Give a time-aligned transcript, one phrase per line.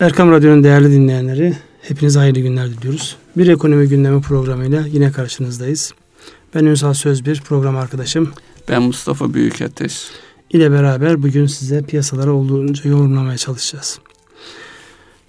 [0.00, 3.16] Erkam Radyo'nun değerli dinleyenleri, hepinize hayırlı günler diliyoruz.
[3.36, 5.92] Bir ekonomi gündemi programıyla yine karşınızdayız.
[6.54, 8.32] Ben Ünsal Sözbir, program arkadaşım.
[8.68, 10.04] Ben Mustafa Büyükateş.
[10.50, 13.98] ile beraber bugün size piyasaları olduğunca yorumlamaya çalışacağız.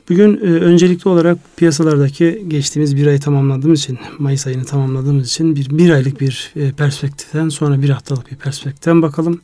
[0.09, 5.69] Bugün e, öncelikli olarak piyasalardaki geçtiğimiz bir ayı tamamladığımız için, Mayıs ayını tamamladığımız için bir,
[5.69, 9.41] bir aylık bir e, perspektiften sonra bir haftalık bir perspektiften bakalım.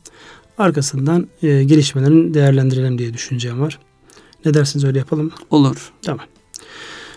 [0.58, 3.78] Arkasından e, gelişmelerin değerlendirelim diye düşüneceğim var.
[4.46, 5.32] Ne dersiniz öyle yapalım mı?
[5.50, 5.92] Olur.
[6.02, 6.26] Tamam.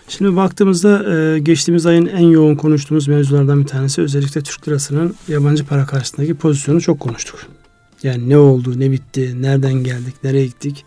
[0.08, 5.66] Şimdi baktığımızda e, geçtiğimiz ayın en yoğun konuştuğumuz mevzulardan bir tanesi özellikle Türk lirasının yabancı
[5.66, 7.46] para karşısındaki pozisyonu çok konuştuk.
[8.02, 10.84] Yani ne oldu, ne bitti, nereden geldik, nereye gittik.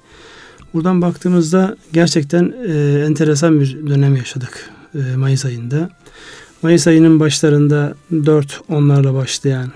[0.74, 5.90] Buradan baktığımızda gerçekten e, enteresan bir dönem yaşadık e, Mayıs ayında.
[6.62, 9.72] Mayıs ayının başlarında 4 onlarla başlayan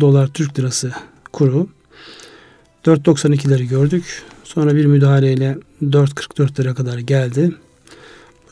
[0.00, 0.92] dolar Türk lirası
[1.32, 1.68] kuru
[2.84, 4.22] 4.92'leri gördük.
[4.54, 7.52] Sonra bir müdahaleyle 4.44'lere kadar geldi.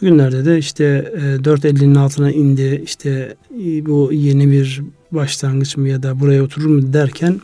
[0.01, 2.83] Bugünlerde de işte 4.50'nin e, altına indi.
[2.84, 7.41] İşte e, bu yeni bir başlangıç mı ya da buraya oturur mu derken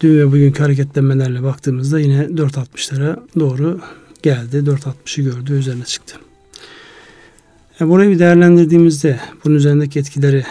[0.00, 3.80] dün ve bugünkü hareketlenmelerle baktığımızda yine 4.60'lara doğru
[4.22, 4.56] geldi.
[4.56, 6.16] 4.60'ı gördü, üzerine çıktı.
[7.80, 10.44] Yani e, burayı bir değerlendirdiğimizde bunun üzerindeki etkileri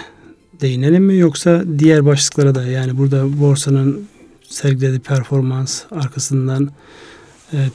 [0.62, 4.08] değinelim mi yoksa diğer başlıklara da yani burada borsanın
[4.50, 6.70] sergilediği performans arkasından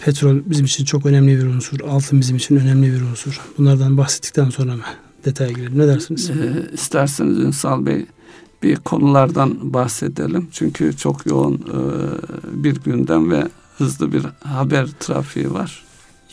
[0.04, 1.80] petrol bizim için çok önemli bir unsur.
[1.80, 3.40] Altın bizim için önemli bir unsur.
[3.58, 4.82] Bunlardan bahsettikten sonra mı
[5.24, 5.78] detaya girelim?
[5.78, 6.30] Ne dersiniz?
[6.30, 6.34] E,
[6.72, 8.06] isterseniz Ünsal Bey
[8.62, 10.48] bir konulardan bahsedelim.
[10.52, 11.80] Çünkü çok yoğun e,
[12.64, 13.44] bir gündem ve
[13.78, 15.84] hızlı bir haber trafiği var.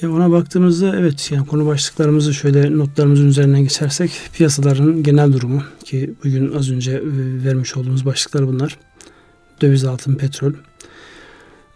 [0.01, 6.13] Ya ona baktığımızda evet yani konu başlıklarımızı şöyle notlarımızın üzerinden geçersek piyasaların genel durumu ki
[6.23, 7.01] bugün az önce e,
[7.45, 8.77] vermiş olduğumuz başlıklar bunlar.
[9.61, 10.53] Döviz altın petrol.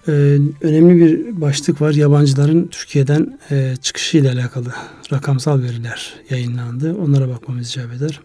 [0.07, 1.93] Ee, önemli bir başlık var.
[1.93, 4.73] Yabancıların Türkiye'den e, çıkışı ile alakalı
[5.13, 6.95] rakamsal veriler yayınlandı.
[6.95, 8.19] Onlara bakmamız icap eder.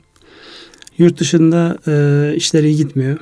[0.98, 3.18] Yurt dışında e, işler iyi gitmiyor.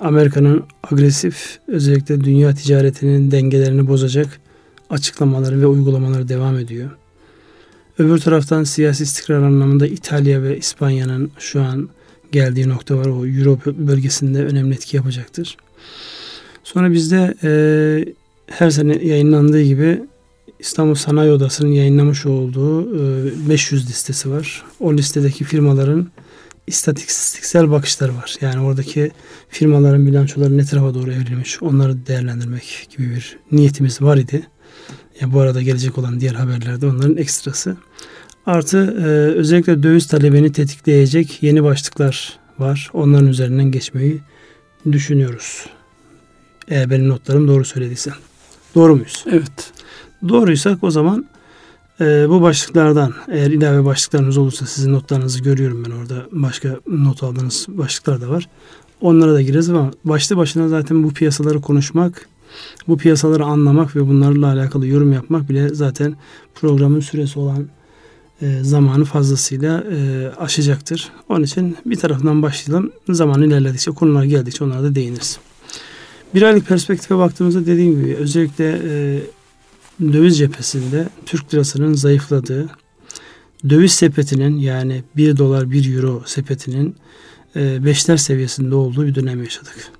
[0.00, 4.40] Amerika'nın agresif özellikle dünya ticaretinin dengelerini bozacak
[4.90, 6.90] açıklamaları ve uygulamaları devam ediyor.
[7.98, 11.88] Öbür taraftan siyasi istikrar anlamında İtalya ve İspanya'nın şu an
[12.32, 13.06] geldiği nokta var.
[13.06, 15.56] O Euro bölgesinde önemli etki yapacaktır.
[16.72, 17.50] Sonra bizde e,
[18.46, 20.02] her sene yayınlandığı gibi
[20.58, 24.64] İstanbul Sanayi Odası'nın yayınlamış olduğu e, 500 listesi var.
[24.80, 26.08] O listedeki firmaların
[26.66, 28.36] istatistiksel bakışları var.
[28.40, 29.10] Yani oradaki
[29.48, 34.46] firmaların bilançoları ne tarafa doğru evrilmiş onları değerlendirmek gibi bir niyetimiz var idi.
[35.20, 37.76] Ya bu arada gelecek olan diğer haberlerde onların ekstrası.
[38.46, 39.04] Artı e,
[39.38, 42.90] özellikle döviz talebini tetikleyecek yeni başlıklar var.
[42.92, 44.20] Onların üzerinden geçmeyi
[44.92, 45.66] düşünüyoruz.
[46.68, 48.10] Eğer benim notlarım doğru söylediyse.
[48.74, 49.24] Doğru muyuz?
[49.30, 49.72] Evet.
[50.28, 51.26] Doğruysak o zaman
[52.00, 56.26] e, bu başlıklardan eğer ilave başlıklarınız olursa sizin notlarınızı görüyorum ben orada.
[56.32, 58.48] Başka not aldığınız başlıklar da var.
[59.00, 62.28] Onlara da gireriz ama başlı başına zaten bu piyasaları konuşmak,
[62.88, 66.16] bu piyasaları anlamak ve bunlarla alakalı yorum yapmak bile zaten
[66.54, 67.68] programın süresi olan
[68.42, 71.08] e, zamanı fazlasıyla e, aşacaktır.
[71.28, 72.92] Onun için bir taraftan başlayalım.
[73.08, 75.38] Zaman ilerledikçe konular geldikçe onlara da değiniriz.
[76.34, 79.20] Bir aylık perspektife baktığımızda dediğim gibi özellikle e,
[80.12, 82.68] döviz cephesinde Türk lirasının zayıfladığı,
[83.70, 86.96] döviz sepetinin yani 1 dolar 1 euro sepetinin
[87.56, 89.92] e, beşler seviyesinde olduğu bir dönem yaşadık.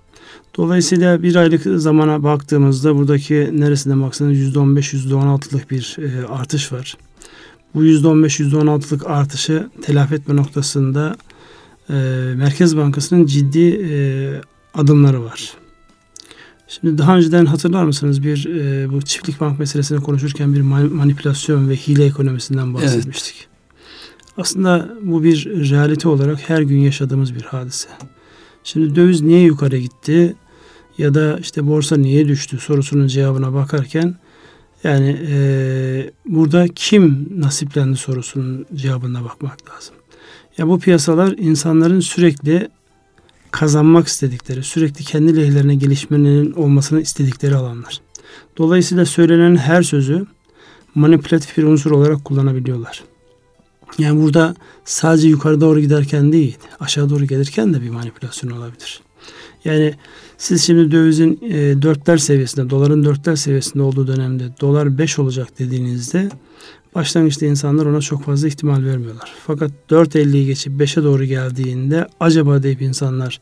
[0.56, 6.96] Dolayısıyla bir aylık zamana baktığımızda buradaki neresinden baksanız %15-%16'lık bir e, artış var.
[7.74, 11.16] Bu %15-%16'lık artışı telafi etme noktasında
[11.90, 11.94] e,
[12.36, 13.90] Merkez Bankası'nın ciddi e,
[14.74, 15.52] adımları var.
[16.68, 21.76] Şimdi daha önceden hatırlar mısınız bir e, bu çiftlik bank meselesini konuşurken bir manipülasyon ve
[21.76, 23.36] hile ekonomisinden bahsetmiştik.
[23.38, 23.48] Evet.
[24.36, 27.88] Aslında bu bir realite olarak her gün yaşadığımız bir hadise.
[28.64, 30.36] Şimdi döviz niye yukarı gitti
[30.98, 34.16] ya da işte borsa niye düştü sorusunun cevabına bakarken
[34.84, 39.94] yani e, burada kim nasiplendi sorusunun cevabına bakmak lazım.
[40.58, 42.68] Ya bu piyasalar insanların sürekli
[43.50, 48.00] kazanmak istedikleri, sürekli kendi lehlerine gelişmenin olmasını istedikleri alanlar.
[48.58, 50.26] Dolayısıyla söylenen her sözü
[50.94, 53.04] manipülatif bir unsur olarak kullanabiliyorlar.
[53.98, 54.54] Yani burada
[54.84, 59.00] sadece yukarı doğru giderken değil, aşağı doğru gelirken de bir manipülasyon olabilir.
[59.64, 59.94] Yani
[60.38, 66.28] siz şimdi dövizin e, dörtler seviyesinde, doların dörtler seviyesinde olduğu dönemde dolar beş olacak dediğinizde
[66.94, 69.32] başlangıçta insanlar ona çok fazla ihtimal vermiyorlar.
[69.46, 73.40] Fakat 4.50'yi geçip 5'e doğru geldiğinde acaba deyip insanlar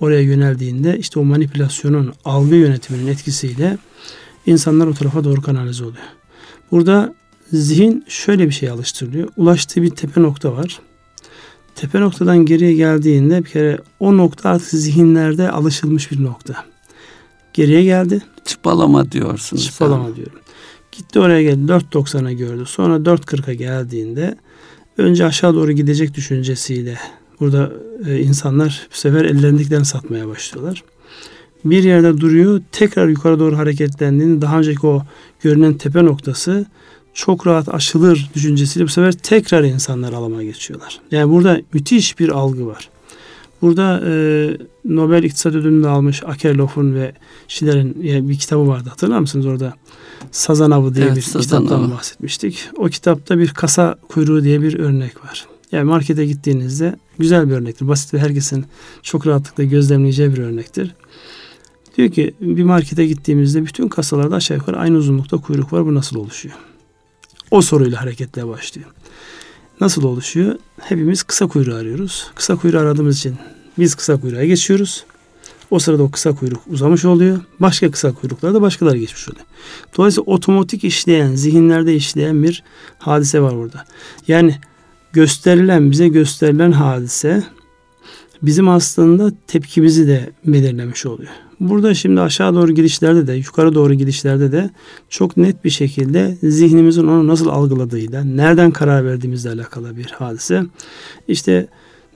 [0.00, 3.78] oraya yöneldiğinde işte o manipülasyonun algı yönetiminin etkisiyle
[4.46, 6.04] insanlar o tarafa doğru kanalize oluyor.
[6.70, 7.14] Burada
[7.52, 9.28] zihin şöyle bir şey alıştırılıyor.
[9.36, 10.80] Ulaştığı bir tepe nokta var.
[11.74, 16.64] Tepe noktadan geriye geldiğinde bir kere o nokta artık zihinlerde alışılmış bir nokta.
[17.52, 18.22] Geriye geldi.
[18.44, 19.64] Çıpalama diyorsunuz.
[19.64, 20.16] Çıpalama yani.
[20.16, 20.38] diyorum.
[20.96, 22.64] Gitti oraya geldi 4.90'a gördü.
[22.66, 24.36] Sonra 4.40'a geldiğinde
[24.98, 26.98] önce aşağı doğru gidecek düşüncesiyle
[27.40, 27.72] burada
[28.06, 30.84] e, insanlar bu sefer ellerindekilerini satmaya başlıyorlar.
[31.64, 35.02] Bir yerde duruyor tekrar yukarı doğru hareketlendiğinde daha önceki o
[35.40, 36.66] görünen tepe noktası
[37.14, 41.00] çok rahat aşılır düşüncesiyle bu sefer tekrar insanlar alama geçiyorlar.
[41.10, 42.90] Yani burada müthiş bir algı var.
[43.62, 44.12] Burada e,
[44.84, 47.12] Nobel İktisat Ödülünü almış Akerlof'un ve
[47.48, 49.74] Schiller'in bir kitabı vardı hatırlar mısınız orada?
[50.30, 51.90] Sazan Avı diye evet, bir kitaptan avı.
[51.90, 52.68] bahsetmiştik.
[52.76, 55.46] O kitapta bir kasa kuyruğu diye bir örnek var.
[55.72, 57.88] Yani markete gittiğinizde güzel bir örnektir.
[57.88, 58.66] Basit ve herkesin
[59.02, 60.94] çok rahatlıkla gözlemleyeceği bir örnektir.
[61.96, 65.86] Diyor ki bir markete gittiğimizde bütün kasalarda aşağı yukarı aynı uzunlukta kuyruk var.
[65.86, 66.54] Bu nasıl oluşuyor?
[67.50, 68.90] O soruyla hareketle başlıyor.
[69.80, 70.58] Nasıl oluşuyor?
[70.80, 72.30] Hepimiz kısa kuyruğu arıyoruz.
[72.34, 73.36] Kısa kuyruğu aradığımız için
[73.78, 75.04] biz kısa kuyruğa geçiyoruz.
[75.70, 77.40] O sırada o kısa kuyruk uzamış oluyor.
[77.60, 79.46] Başka kısa kuyruklara da başkaları geçmiş oluyor.
[79.96, 82.62] Dolayısıyla otomatik işleyen, zihinlerde işleyen bir
[82.98, 83.84] hadise var burada.
[84.28, 84.56] Yani
[85.12, 87.44] gösterilen, bize gösterilen hadise
[88.42, 91.30] bizim aslında tepkimizi de belirlemiş oluyor.
[91.60, 94.70] Burada şimdi aşağı doğru gidişlerde de yukarı doğru gidişlerde de
[95.08, 100.62] çok net bir şekilde zihnimizin onu nasıl algıladığıyla, nereden karar verdiğimizle alakalı bir hadise.
[101.28, 101.68] İşte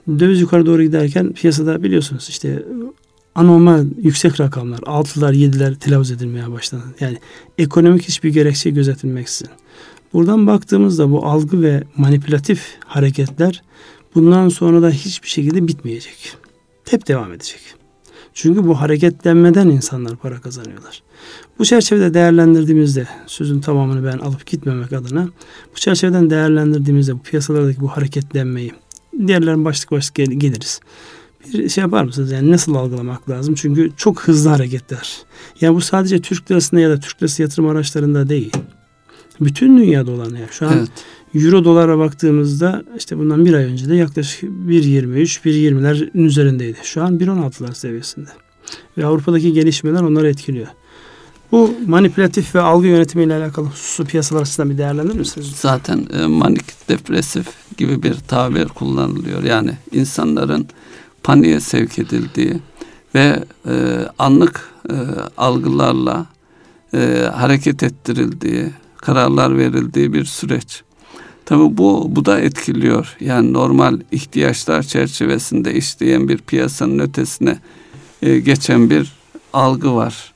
[0.07, 2.63] döviz yukarı doğru giderken piyasada biliyorsunuz işte
[3.35, 6.83] anormal yüksek rakamlar, altılar, yediler telaffuz edilmeye başladı.
[6.99, 7.17] Yani
[7.57, 9.49] ekonomik hiçbir gerekçe gözetilmeksizin.
[10.13, 13.63] Buradan baktığımızda bu algı ve manipülatif hareketler
[14.15, 16.37] bundan sonra da hiçbir şekilde bitmeyecek.
[16.89, 17.59] Hep devam edecek.
[18.33, 21.03] Çünkü bu hareketlenmeden insanlar para kazanıyorlar.
[21.59, 25.29] Bu çerçevede değerlendirdiğimizde sözün tamamını ben alıp gitmemek adına
[25.75, 28.71] bu çerçeveden değerlendirdiğimizde bu piyasalardaki bu hareketlenmeyi
[29.27, 30.79] diğerlerin başlık başlık geliriz.
[31.53, 32.31] Bir şey yapar mısınız?
[32.31, 33.55] Yani nasıl algılamak lazım?
[33.55, 35.17] Çünkü çok hızlı hareketler.
[35.61, 38.51] Yani bu sadece Türk lirasında ya da Türk lirası yatırım araçlarında değil.
[39.41, 40.47] Bütün dünyada olan ya.
[40.51, 40.89] Şu an evet.
[41.35, 46.77] Euro dolara baktığımızda işte bundan bir ay önce de yaklaşık 1.23, 1.20'lerin üzerindeydi.
[46.83, 48.29] Şu an 1.16'lar seviyesinde.
[48.97, 50.67] Ve Avrupa'daki gelişmeler onları etkiliyor.
[51.51, 55.51] Bu manipülatif ve algı yönetimiyle alakalı hususu piyasalar açısından bir değerlendirir misiniz?
[55.55, 57.47] Zaten e, manik depresif
[57.77, 59.43] gibi bir tabir kullanılıyor.
[59.43, 60.67] Yani insanların
[61.23, 62.59] paniğe sevk edildiği
[63.15, 63.73] ve e,
[64.19, 64.95] anlık e,
[65.37, 66.25] algılarla
[66.93, 68.65] e, hareket ettirildiği,
[68.97, 70.83] kararlar verildiği bir süreç.
[71.45, 73.17] Tabi bu, bu da etkiliyor.
[73.19, 77.59] Yani normal ihtiyaçlar çerçevesinde işleyen bir piyasanın ötesine
[78.21, 79.13] e, geçen bir
[79.53, 80.33] algı var.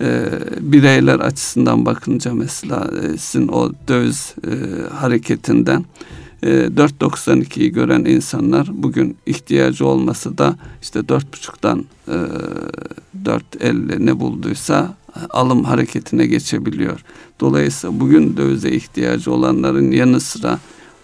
[0.00, 0.24] E,
[0.60, 4.52] bireyler açısından bakınca mesela e, sizin o döviz e,
[4.94, 5.84] hareketinden
[6.42, 12.16] 4.92'yi gören insanlar bugün ihtiyacı olması da işte 4.5'dan e,
[13.24, 14.94] 4.50 ne bulduysa
[15.30, 17.04] alım hareketine geçebiliyor.
[17.40, 20.58] Dolayısıyla bugün dövize ihtiyacı olanların yanı sıra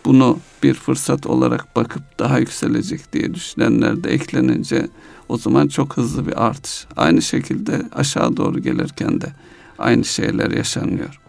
[0.04, 4.88] bunu bir fırsat olarak bakıp daha yükselecek diye düşünenler de eklenince
[5.28, 6.86] o zaman çok hızlı bir artış.
[6.96, 9.26] Aynı şekilde aşağı doğru gelirken de
[9.78, 11.20] aynı şeyler yaşanıyor.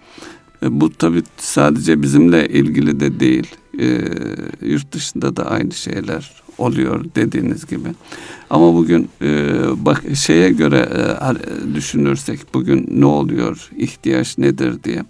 [0.64, 3.48] E, bu tabi sadece bizimle ilgili de değil.
[3.80, 4.00] E,
[4.62, 7.90] yurt dışında da aynı şeyler oluyor dediğiniz gibi.
[8.50, 15.04] Ama bugün e, bak şeye göre e, düşünürsek bugün ne oluyor, ihtiyaç nedir diye.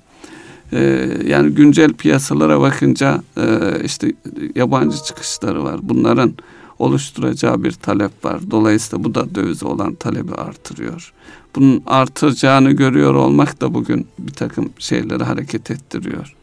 [0.71, 4.13] E, yani güncel piyasalara bakınca e, işte
[4.55, 5.79] yabancı çıkışları var.
[5.83, 6.33] Bunların
[6.79, 8.51] oluşturacağı bir talep var.
[8.51, 11.13] Dolayısıyla bu da dövize olan talebi artırıyor.
[11.55, 16.37] Bunun artıracağını görüyor olmak da bugün bir takım şeyleri hareket ettiriyor.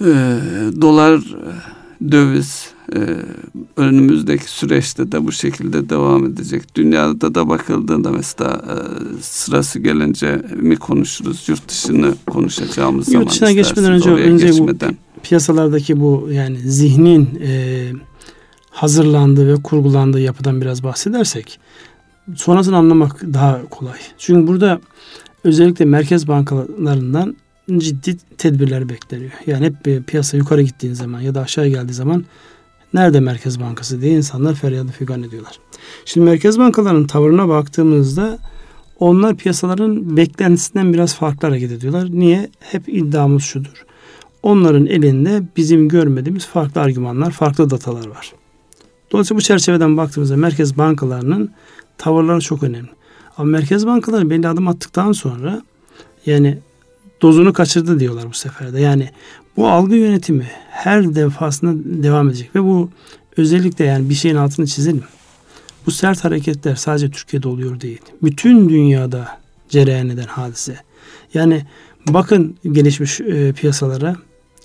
[0.00, 0.04] Ee,
[0.80, 1.20] dolar,
[2.10, 2.98] döviz e,
[3.76, 6.74] önümüzdeki süreçte de bu şekilde devam edecek.
[6.74, 8.74] Dünyada da bakıldığında mesela e,
[9.22, 11.48] sırası gelince mi konuşuruz?
[11.48, 13.20] Yurt dışını konuşacağımız Yurt zaman.
[13.20, 14.96] Yurt dışına geçmeden önce, önce geçmeden.
[15.16, 17.82] bu piyasalardaki bu yani zihnin e,
[18.70, 21.58] hazırlandığı ve kurgulandığı yapıdan biraz bahsedersek
[22.36, 23.98] sonrasını anlamak daha kolay.
[24.18, 24.80] Çünkü burada
[25.44, 27.36] özellikle merkez bankalarından
[27.76, 29.32] ciddi tedbirler bekleniyor.
[29.46, 32.24] Yani hep piyasa yukarı gittiğin zaman ya da aşağı geldiği zaman
[32.94, 35.58] nerede Merkez Bankası diye insanlar feryadı figan ediyorlar.
[36.04, 38.38] Şimdi merkez bankalarının tavırına baktığımızda
[38.98, 42.08] onlar piyasaların beklentisinden biraz farklı hareket ediyorlar.
[42.10, 42.50] Niye?
[42.60, 43.84] Hep iddiamız şudur.
[44.42, 48.32] Onların elinde bizim görmediğimiz farklı argümanlar, farklı datalar var.
[49.12, 51.50] Dolayısıyla bu çerçeveden baktığımızda merkez bankalarının
[51.98, 52.88] tavırları çok önemli.
[53.36, 55.62] Ama merkez bankaları belli adım attıktan sonra
[56.26, 56.58] yani
[57.22, 58.80] dozunu kaçırdı diyorlar bu sefer de.
[58.80, 59.10] Yani
[59.56, 62.90] bu algı yönetimi her defasında devam edecek ve bu
[63.36, 65.04] özellikle yani bir şeyin altını çizelim.
[65.86, 68.00] Bu sert hareketler sadece Türkiye'de oluyor değil.
[68.22, 70.76] Bütün dünyada cereyan eden hadise.
[71.34, 71.66] Yani
[72.08, 74.16] bakın gelişmiş e, piyasalara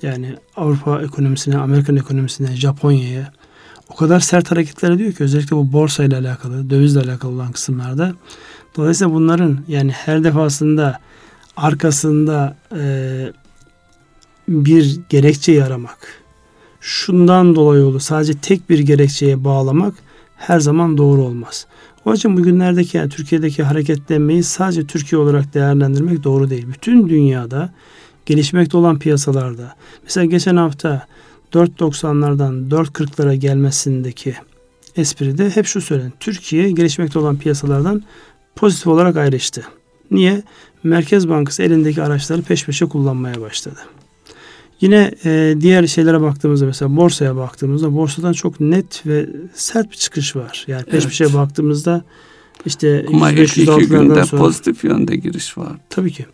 [0.02, 3.34] yani Avrupa ekonomisine, Amerikan ekonomisine, Japonya'ya
[3.90, 8.14] o kadar sert hareketler ediyor ki özellikle bu borsayla alakalı, dövizle alakalı olan kısımlarda.
[8.78, 11.00] Dolayısıyla bunların yani her defasında
[11.58, 13.34] arkasında e,
[14.48, 16.24] bir gerekçeyi aramak,
[16.82, 19.94] şundan dolayı olur sadece tek bir gerekçeye bağlamak
[20.36, 21.68] her zaman doğru olmaz.
[22.06, 26.68] Onun için bugünlerdeki yani Türkiye'deki hareketlenmeyi sadece Türkiye olarak değerlendirmek doğru değil.
[26.74, 27.74] Bütün dünyada
[28.26, 31.08] gelişmekte olan piyasalarda mesela geçen hafta
[31.54, 34.36] 4.90'lardan 4.40'lara gelmesindeki
[34.96, 36.14] espri de hep şu söylen.
[36.20, 38.04] Türkiye gelişmekte olan piyasalardan
[38.56, 39.64] pozitif olarak ayrıştı.
[40.12, 40.44] Niye?
[40.84, 43.80] Merkez Bankası elindeki araçları peş peşe kullanmaya başladı.
[44.82, 50.36] Yine e, diğer şeylere baktığımızda mesela borsaya baktığımızda borsadan çok net ve sert bir çıkış
[50.36, 50.66] var.
[50.68, 51.06] Yani peş evet.
[51.06, 52.04] peşe baktığımızda
[52.66, 55.72] işte Ama ilk iki günde sonra, pozitif yönde giriş var.
[55.90, 56.26] Tabii ki.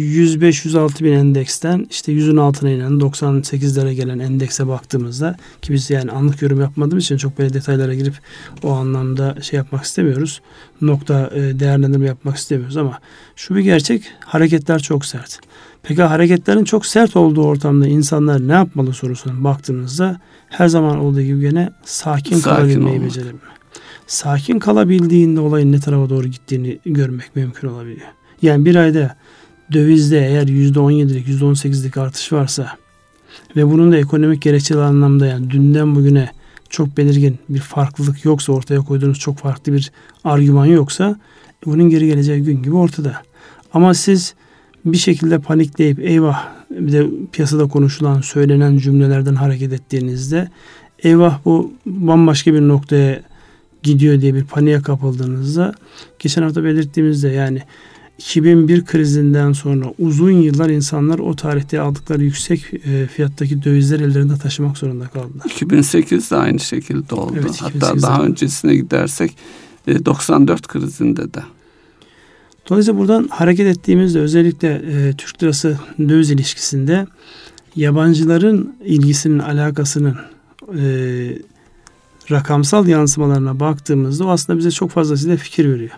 [0.00, 6.42] 105-106 bin endeksten işte 100'ün altına inen 98'lere gelen endekse baktığımızda ki biz yani anlık
[6.42, 8.14] yorum yapmadığımız için çok böyle detaylara girip
[8.62, 10.40] o anlamda şey yapmak istemiyoruz.
[10.80, 12.98] Nokta e, değerlendirme yapmak istemiyoruz ama
[13.36, 15.40] şu bir gerçek hareketler çok sert.
[15.82, 21.40] Peki hareketlerin çok sert olduğu ortamda insanlar ne yapmalı sorusuna baktığımızda her zaman olduğu gibi
[21.40, 23.40] gene sakin, sakin kalabilmeyi becerelim.
[24.06, 28.06] Sakin kalabildiğinde olayın ne tarafa doğru gittiğini görmek mümkün olabiliyor.
[28.42, 29.16] Yani bir ayda
[29.72, 32.76] dövizde eğer %17'lik %18'lik artış varsa
[33.56, 36.30] ve bunun da ekonomik gerekçeli anlamda yani dünden bugüne
[36.70, 39.92] çok belirgin bir farklılık yoksa ortaya koyduğunuz çok farklı bir
[40.24, 41.16] argüman yoksa
[41.64, 43.22] bunun geri geleceği gün gibi ortada.
[43.72, 44.34] Ama siz
[44.84, 50.48] bir şekilde panikleyip eyvah bir de piyasada konuşulan söylenen cümlelerden hareket ettiğinizde
[51.02, 53.22] eyvah bu bambaşka bir noktaya
[53.82, 55.74] gidiyor diye bir paniğe kapıldığınızda
[56.18, 57.62] geçen hafta belirttiğimizde yani
[58.18, 64.78] 2001 krizinden sonra uzun yıllar insanlar o tarihte aldıkları yüksek e, fiyattaki dövizler ellerinde taşımak
[64.78, 65.44] zorunda kaldılar.
[65.44, 67.34] 2008 de aynı şekilde oldu.
[67.40, 69.36] Evet, Hatta daha öncesine gidersek
[70.04, 71.42] 94 e, krizinde de.
[72.68, 77.06] Dolayısıyla buradan hareket ettiğimizde özellikle e, Türk lirası döviz ilişkisinde
[77.76, 80.16] yabancıların ilgisinin alakasının
[80.78, 80.82] e,
[82.30, 85.90] rakamsal yansımalarına baktığımızda o aslında bize çok fazlasıyla fikir veriyor.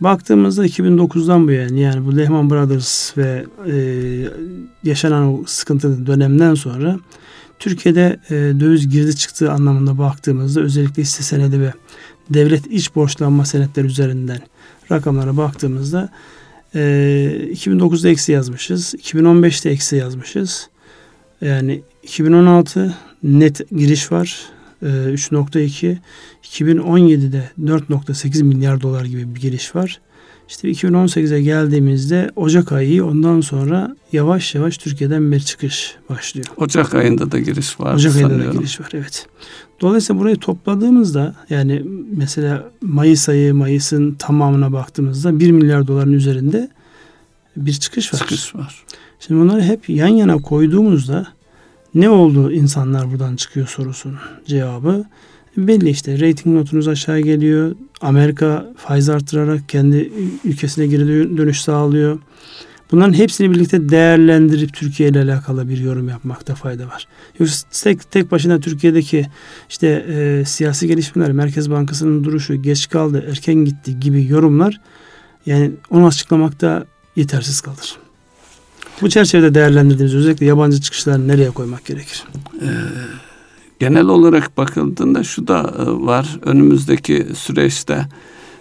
[0.00, 3.76] Baktığımızda 2009'dan bu yani yani bu Lehman Brothers ve e,
[4.84, 6.98] yaşanan o sıkıntılı dönemden sonra
[7.58, 11.72] Türkiye'de e, döviz girdi çıktığı anlamında baktığımızda özellikle hisse senedi ve
[12.30, 14.40] devlet iç borçlanma senetleri üzerinden
[14.90, 16.08] rakamlara baktığımızda
[16.74, 16.80] e,
[17.52, 18.94] 2009'da eksi yazmışız.
[18.94, 20.68] 2015'te eksi yazmışız.
[21.40, 24.40] Yani 2016 net giriş var.
[24.82, 25.98] 3.2 ee,
[26.42, 30.00] 2017'de 4.8 milyar dolar gibi bir giriş var.
[30.48, 36.46] İşte 2018'e geldiğimizde Ocak ayı ondan sonra yavaş yavaş Türkiye'den bir çıkış başlıyor.
[36.56, 38.40] Ocak ayında da giriş var Ocak sanıyorum.
[38.40, 39.26] ayında da giriş var evet.
[39.80, 41.82] Dolayısıyla burayı topladığımızda yani
[42.16, 46.68] mesela Mayıs ayı Mayıs'ın tamamına baktığımızda 1 milyar doların üzerinde
[47.56, 48.18] bir çıkış var.
[48.18, 48.84] Çıkış var.
[49.20, 51.26] Şimdi bunları hep yan yana koyduğumuzda
[51.94, 55.04] ne oldu insanlar buradan çıkıyor sorusunun cevabı
[55.56, 56.20] belli işte.
[56.20, 57.76] Rating notunuz aşağı geliyor.
[58.00, 60.12] Amerika faiz artırarak kendi
[60.44, 62.18] ülkesine geri dönüş sağlıyor.
[62.92, 67.08] Bunların hepsini birlikte değerlendirip Türkiye ile alakalı bir yorum yapmakta fayda var.
[67.38, 69.26] Yoksa tek, tek başına Türkiye'deki
[69.68, 74.80] işte e, siyasi gelişmeler, Merkez Bankası'nın duruşu geç kaldı, erken gitti gibi yorumlar
[75.46, 76.86] yani onu açıklamakta
[77.16, 78.03] yetersiz kalır.
[79.02, 82.24] Bu çerçevede değerlendirdiğimiz özellikle yabancı çıkışları nereye koymak gerekir?
[82.62, 82.66] Ee,
[83.78, 86.38] genel olarak bakıldığında şu da e, var.
[86.42, 88.06] Önümüzdeki süreçte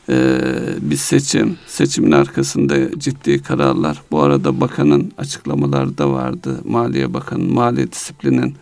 [0.09, 0.39] e,
[0.81, 4.01] bir seçim, seçimin arkasında ciddi kararlar.
[4.11, 6.59] Bu arada bakanın açıklamaları da vardı.
[6.65, 8.55] Maliye Bakanı mali disiplinin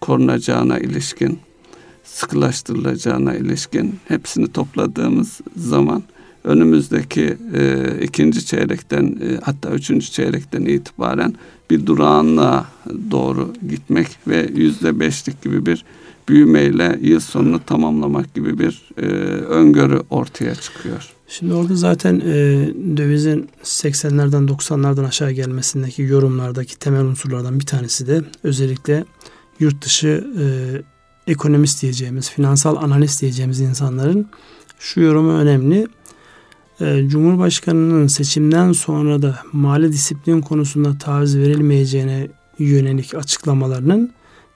[0.00, 1.38] korunacağına ilişkin,
[2.04, 6.02] sıkılaştırılacağına ilişkin hepsini topladığımız zaman
[6.44, 11.34] önümüzdeki e, ikinci çeyrekten e, hatta üçüncü çeyrekten itibaren
[11.70, 12.66] bir durağanlığa
[13.10, 15.84] doğru gitmek ve yüzde beşlik gibi bir
[16.28, 19.06] büyümeyle yıl sonunu tamamlamak gibi bir e,
[19.44, 21.12] öngörü ortaya çıkıyor.
[21.28, 22.34] Şimdi orada zaten e,
[22.96, 29.04] dövizin 80'lerden 90'lardan aşağı gelmesindeki yorumlardaki temel unsurlardan bir tanesi de özellikle
[29.60, 30.46] yurt dışı e,
[31.32, 34.26] ekonomist diyeceğimiz, finansal analist diyeceğimiz insanların
[34.78, 35.86] şu yorumu önemli
[37.06, 44.12] Cumhurbaşkanı'nın seçimden sonra da mali disiplin konusunda taviz verilmeyeceğine yönelik açıklamalarının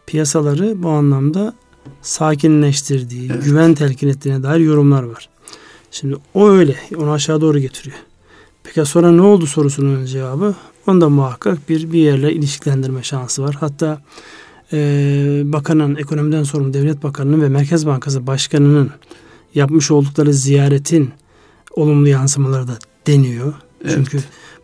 [0.07, 1.55] piyasaları bu anlamda
[2.03, 3.45] sakinleştirdiği, evet.
[3.45, 5.29] güven telkin ettiğine dair yorumlar var.
[5.91, 6.77] Şimdi o öyle.
[6.97, 7.97] Onu aşağı doğru getiriyor.
[8.65, 10.55] Peki sonra ne oldu sorusunun cevabı?
[10.87, 13.57] Onda muhakkak bir bir yerle ilişkilendirme şansı var.
[13.61, 14.03] Hatta
[14.73, 18.91] e, bakanın, ekonomiden sorumlu devlet bakanının ve Merkez Bankası başkanının
[19.55, 21.11] yapmış oldukları ziyaretin
[21.77, 23.55] olumlu yansımaları da deniyor.
[23.85, 23.95] Evet.
[23.95, 24.21] Çünkü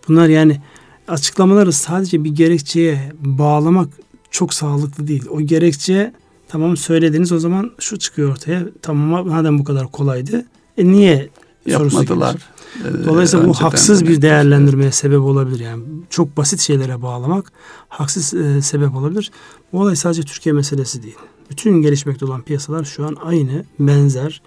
[0.09, 0.61] bunlar yani
[1.09, 3.89] açıklamaları sadece bir gerekçeye bağlamak
[4.31, 5.25] çok sağlıklı değil.
[5.31, 6.13] O gerekçe
[6.49, 8.67] tamam söylediniz o zaman şu çıkıyor ortaya.
[8.83, 10.47] Tamam madem bu kadar kolaydı.
[10.79, 11.29] E niye
[11.67, 12.37] yapmadılar?
[12.85, 15.61] Ee, Dolayısıyla bu haksız bir değerlendirmeye sebep olabilir.
[15.61, 17.53] Yani çok basit şeylere bağlamak
[17.89, 19.31] haksız e, sebep olabilir.
[19.73, 21.17] Bu olay sadece Türkiye meselesi değil.
[21.51, 24.43] Bütün gelişmekte olan piyasalar şu an aynı, benzer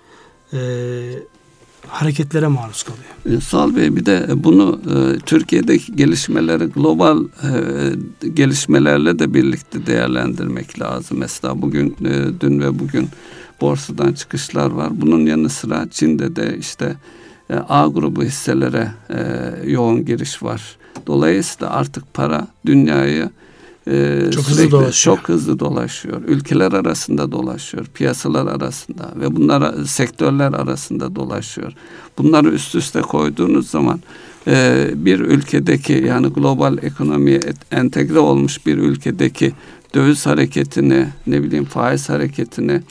[0.54, 0.60] e,
[1.92, 3.06] hareketlere maruz kalıyor.
[3.26, 11.18] Ünsal Bey bir de bunu e, Türkiye'deki gelişmeleri global e, gelişmelerle de birlikte değerlendirmek lazım.
[11.18, 13.10] Mesela bugün e, dün ve bugün
[13.62, 15.02] borsadan çıkışlar var.
[15.02, 16.96] Bunun yanı sıra Çin'de de işte
[17.50, 19.20] e, A grubu hisselere e,
[19.72, 20.78] yoğun giriş var.
[21.08, 23.30] Dolayısıyla artık para dünyayı
[23.88, 25.18] e, çok hızlı dolaşıyor.
[25.18, 26.22] Çok hızlı dolaşıyor.
[26.28, 31.74] Ülkeler arasında dolaşıyor, piyasalar arasında ve bunlar sektörler arasında dolaşıyor.
[32.18, 34.00] Bunları üst üste koyduğunuz zaman
[34.48, 37.40] e, bir ülkedeki yani global ekonomiye
[37.72, 39.54] entegre olmuş bir ülkedeki
[39.96, 42.82] döviz hareketini, ne bileyim faiz hareketini,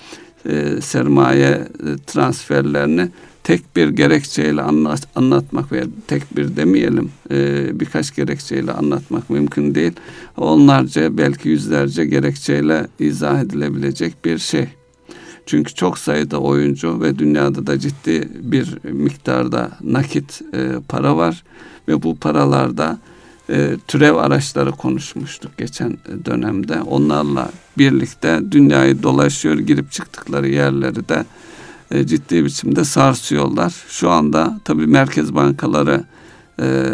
[0.49, 1.69] e, sermaye e,
[2.07, 3.09] transferlerini
[3.45, 9.93] tek bir gerekçeyle anlat, anlatmak veya tek bir demeyelim e, birkaç gerekçeyle anlatmak mümkün değil.
[10.37, 14.69] Onlarca belki yüzlerce gerekçeyle izah edilebilecek bir şey.
[15.47, 21.45] Çünkü çok sayıda oyuncu ve dünyada da ciddi bir miktarda nakit e, para var
[21.89, 22.99] ve bu paralarda
[23.51, 26.83] e, türev araçları konuşmuştuk geçen dönemde.
[26.83, 31.25] Onlarla birlikte dünyayı dolaşıyor, girip çıktıkları yerleri de
[31.91, 33.85] e, ciddi biçimde sarsıyorlar.
[33.89, 36.05] Şu anda tabii merkez bankaları
[36.61, 36.93] e,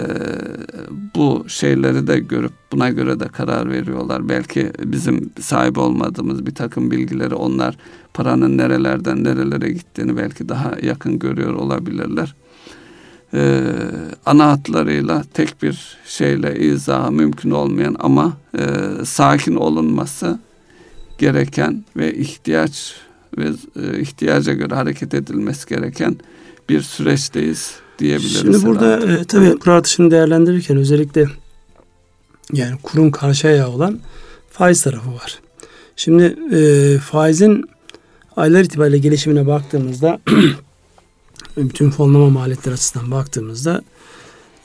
[1.16, 4.28] bu şeyleri de görüp buna göre de karar veriyorlar.
[4.28, 7.76] Belki bizim sahip olmadığımız bir takım bilgileri onlar
[8.14, 12.34] paranın nerelerden nerelere gittiğini belki daha yakın görüyor olabilirler.
[13.34, 13.62] Ee,
[14.26, 18.64] ana hatlarıyla tek bir şeyle izahı mümkün olmayan ama e,
[19.04, 20.38] sakin olunması
[21.18, 23.05] gereken ve ihtiyaç
[23.38, 23.48] ve
[23.82, 26.16] e, ihtiyaca göre hareket edilmesi gereken
[26.68, 28.40] bir süreçteyiz diyebiliriz.
[28.40, 31.26] Şimdi burada e, tabii kur artışını değerlendirirken özellikle
[32.52, 34.00] yani kurun karşı ayağı olan
[34.50, 35.40] faiz tarafı var.
[35.96, 37.64] Şimdi e, faizin
[38.36, 40.20] aylar itibariyle gelişimine baktığımızda
[41.56, 43.82] bütün fonlama maliyetleri açısından baktığımızda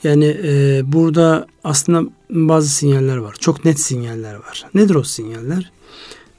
[0.04, 3.34] yani e, burada aslında bazı sinyaller var.
[3.40, 4.66] Çok net sinyaller var.
[4.74, 5.72] Nedir o sinyaller?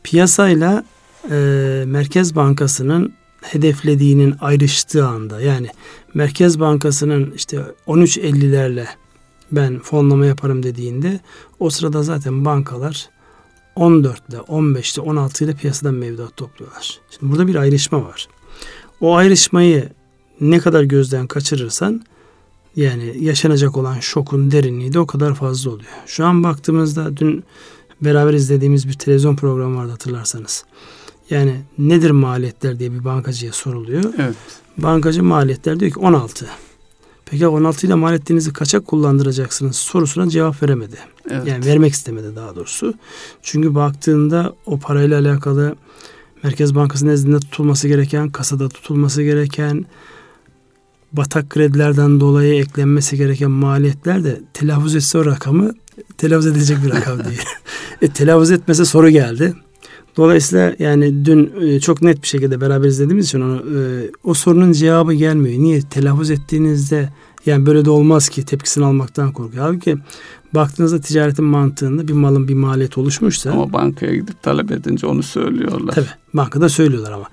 [0.04, 0.84] Piyasayla
[1.32, 5.68] e, Merkez Bankası'nın hedeflediğinin ayrıştığı anda yani
[6.14, 7.58] Merkez Bankası'nın işte
[7.88, 8.86] 13.50'lerle
[9.52, 11.20] ben fonlama yaparım dediğinde
[11.60, 13.10] o sırada zaten bankalar
[13.76, 17.00] 14 ile 15 ile 16 ile piyasadan mevduat topluyorlar.
[17.10, 18.28] Şimdi burada bir ayrışma var.
[19.02, 19.90] O ayrışmayı
[20.42, 22.04] ne kadar gözden kaçırırsan
[22.76, 25.92] yani yaşanacak olan şokun derinliği de o kadar fazla oluyor.
[26.06, 27.44] Şu an baktığımızda dün
[28.02, 30.66] beraber izlediğimiz bir televizyon programı vardı hatırlarsanız.
[31.30, 34.04] Yani nedir maliyetler diye bir bankacıya soruluyor.
[34.18, 34.36] Evet.
[34.78, 36.48] Bankacı maliyetler diyor ki 16.
[37.26, 40.98] Peki 16 ile maliyetinizi kaçak kullandıracaksınız sorusuna cevap veremedi.
[41.30, 41.48] Evet.
[41.48, 42.94] Yani vermek istemedi daha doğrusu.
[43.42, 45.76] Çünkü baktığında o parayla alakalı
[46.44, 49.86] Merkez Bankası nezdinde tutulması gereken, kasada tutulması gereken,
[51.14, 55.72] batak kredilerden dolayı eklenmesi gereken maliyetler de telaffuz etse o rakamı
[56.18, 57.42] telaffuz edecek bir rakam değil.
[58.02, 59.54] e, telaffuz etmese soru geldi.
[60.17, 63.80] Dolayısıyla yani dün e, çok net bir şekilde beraber izlediğimiz için onu, e,
[64.23, 65.60] o sorunun cevabı gelmiyor.
[65.60, 65.82] Niye?
[65.82, 67.10] Telaffuz ettiğinizde
[67.45, 69.63] yani böyle de olmaz ki tepkisini almaktan korkuyor.
[69.65, 69.97] Halbuki
[70.54, 73.52] baktığınızda ticaretin mantığında bir malın bir maliyeti oluşmuşsa.
[73.52, 75.93] Ama bankaya gidip talep edince onu söylüyorlar.
[75.93, 77.26] Tabii bankada söylüyorlar ama.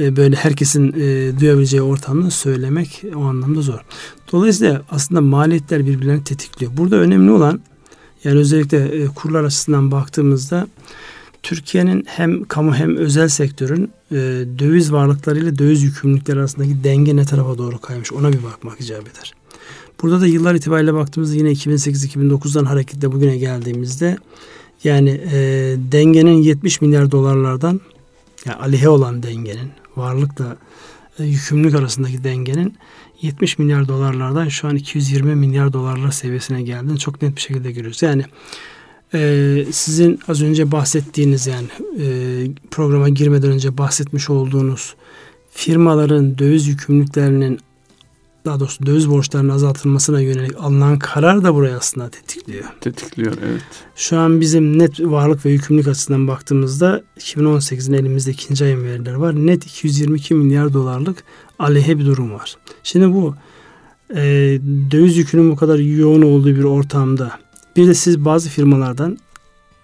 [0.00, 0.92] E, böyle herkesin
[1.40, 3.80] duyabileceği ortamda söylemek o anlamda zor.
[4.32, 6.72] Dolayısıyla aslında maliyetler birbirlerini tetikliyor.
[6.76, 7.60] Burada önemli olan
[8.24, 10.66] yani özellikle kurlar açısından baktığımızda
[11.42, 14.16] Türkiye'nin hem kamu hem özel sektörün e,
[14.58, 19.34] döviz varlıklarıyla döviz yükümlülükleri arasındaki denge ne tarafa doğru kaymış ona bir bakmak icap eder.
[20.02, 24.18] Burada da yıllar itibariyle baktığımızda yine 2008-2009'dan hareketle bugüne geldiğimizde
[24.84, 25.38] yani e,
[25.92, 27.80] dengenin 70 milyar dolarlardan
[28.46, 30.56] yani aleyhe olan dengenin varlıkla
[31.18, 32.76] e, yükümlülük arasındaki dengenin
[33.22, 38.02] 70 milyar dolarlardan şu an 220 milyar dolarlar seviyesine geldiğini çok net bir şekilde görüyoruz.
[38.02, 38.24] Yani
[39.14, 41.68] e, sizin az önce bahsettiğiniz yani
[42.00, 42.06] e,
[42.70, 44.94] programa girmeden önce bahsetmiş olduğunuz
[45.50, 47.60] firmaların döviz yükümlülüklerinin
[48.44, 52.64] daha doğrusu döviz borçlarının azaltılmasına yönelik alınan karar da burayı aslında tetikliyor.
[52.80, 53.62] Tetikliyor evet.
[53.96, 59.46] Şu an bizim net varlık ve yükümlülük açısından baktığımızda 2018'in elimizde ikinci ayın verileri var.
[59.46, 61.24] Net 222 milyar dolarlık
[61.58, 62.56] aleyhe bir durum var.
[62.82, 63.34] Şimdi bu
[64.10, 64.22] e,
[64.90, 67.38] döviz yükünün bu kadar yoğun olduğu bir ortamda
[67.78, 69.18] bir de siz bazı firmalardan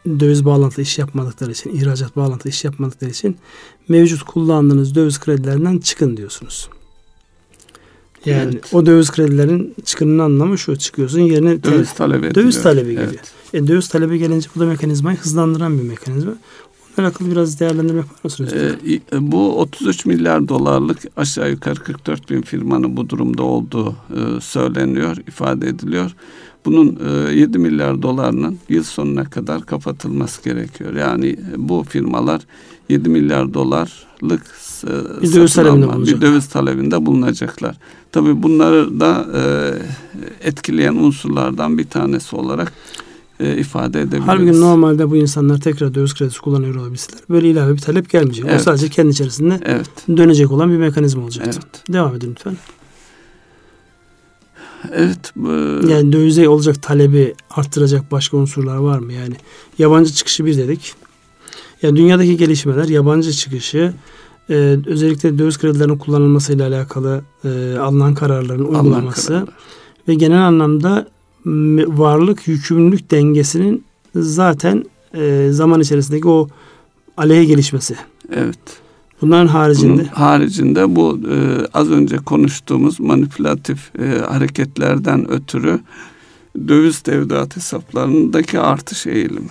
[0.06, 3.36] döviz bağlantılı iş yapmadıkları için, ihracat bağlantılı iş yapmadıkları için
[3.88, 6.68] mevcut kullandığınız döviz kredilerinden çıkın diyorsunuz.
[8.24, 8.74] Yani evet.
[8.74, 12.34] o döviz kredilerin çıkının anlamı şu çıkıyorsun yerine döviz talebi ediliyor.
[12.34, 13.14] Döviz talebi geliyor.
[13.52, 13.64] Evet.
[13.64, 16.32] E, döviz talebi gelince bu da mekanizmayı hızlandıran bir mekanizma.
[16.98, 18.52] Alakalı biraz değerlendirme yapar mısınız?
[18.52, 25.16] Ee, bu 33 milyar dolarlık aşağı yukarı 44 bin firmanın bu durumda olduğu e, söyleniyor,
[25.16, 26.14] ifade ediliyor.
[26.64, 30.94] Bunun e, 7 milyar dolarının yıl sonuna kadar kapatılması gerekiyor.
[30.94, 32.40] Yani e, bu firmalar
[32.88, 34.42] 7 milyar dolarlık
[34.84, 37.76] e, bir döviz talebinde bir döviz talebinde bulunacaklar.
[38.12, 39.42] Tabii bunları da e,
[40.48, 42.72] etkileyen unsurlardan bir tanesi olarak
[43.40, 44.28] e, ifade edebiliriz.
[44.28, 48.44] Halbuki normalde bu insanlar tekrar döviz kredisi kullanıyor olabilseler böyle ilave bir talep gelmeyecek.
[48.48, 48.60] Evet.
[48.60, 49.90] O sadece kendi içerisinde evet.
[50.16, 51.60] dönecek olan bir mekanizma olacaktı.
[51.64, 51.92] Evet.
[51.92, 52.56] Devam edin lütfen.
[54.92, 55.32] Evet.
[55.36, 55.48] Bu...
[55.88, 59.12] Yani dövize olacak talebi arttıracak başka unsurlar var mı?
[59.12, 59.34] Yani
[59.78, 60.94] yabancı çıkışı bir dedik.
[61.82, 63.94] Yani dünyadaki gelişmeler yabancı çıkışı
[64.50, 69.54] e, özellikle döviz kredilerinin kullanılmasıyla alakalı e, alınan kararların uygulaması kararlar.
[70.08, 71.08] ve genel anlamda
[71.86, 76.48] varlık yükümlülük dengesinin zaten e, zaman içerisindeki o
[77.16, 77.96] aleyhe gelişmesi.
[78.32, 78.58] Evet.
[79.22, 85.80] Bunların haricinde Bunun haricinde bu e, az önce konuştuğumuz manipülatif e, hareketlerden ötürü
[86.68, 89.50] döviz tevdiat hesaplarındaki artış eğilimi.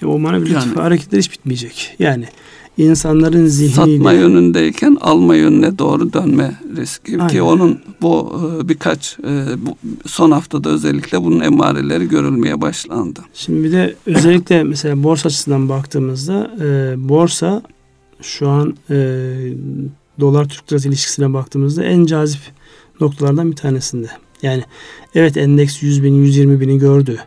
[0.00, 1.96] Ya o manipülatif yani, hareketler hiç bitmeyecek.
[1.98, 2.28] Yani
[2.76, 3.96] insanların zihniyle...
[3.96, 7.12] Satma yönündeyken alma yönüne doğru dönme riski.
[7.12, 7.28] Aynen.
[7.28, 13.20] Ki onun bu e, birkaç e, bu son haftada özellikle bunun emareleri görülmeye başlandı.
[13.34, 17.62] Şimdi bir de özellikle mesela borsa açısından baktığımızda e, borsa
[18.22, 18.96] şu an e,
[20.20, 22.40] dolar Türk lirası ilişkisine baktığımızda en cazip
[23.00, 24.08] noktalardan bir tanesinde.
[24.42, 24.62] Yani
[25.14, 27.18] evet endeks 100 bin 120 bini gördü.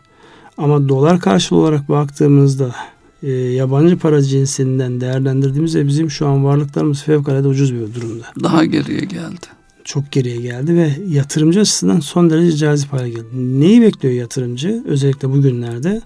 [0.58, 2.74] Ama dolar karşılığı olarak baktığımızda
[3.22, 8.24] e, yabancı para cinsinden değerlendirdiğimizde bizim şu an varlıklarımız fevkalade ucuz bir durumda.
[8.42, 9.46] Daha geriye geldi.
[9.84, 13.26] Çok geriye geldi ve yatırımcı açısından son derece cazip hale geldi.
[13.34, 14.82] Neyi bekliyor yatırımcı?
[14.86, 16.02] Özellikle bugünlerde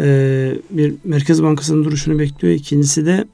[0.00, 2.54] e, bir Merkez Bankası'nın duruşunu bekliyor.
[2.54, 3.24] İkincisi de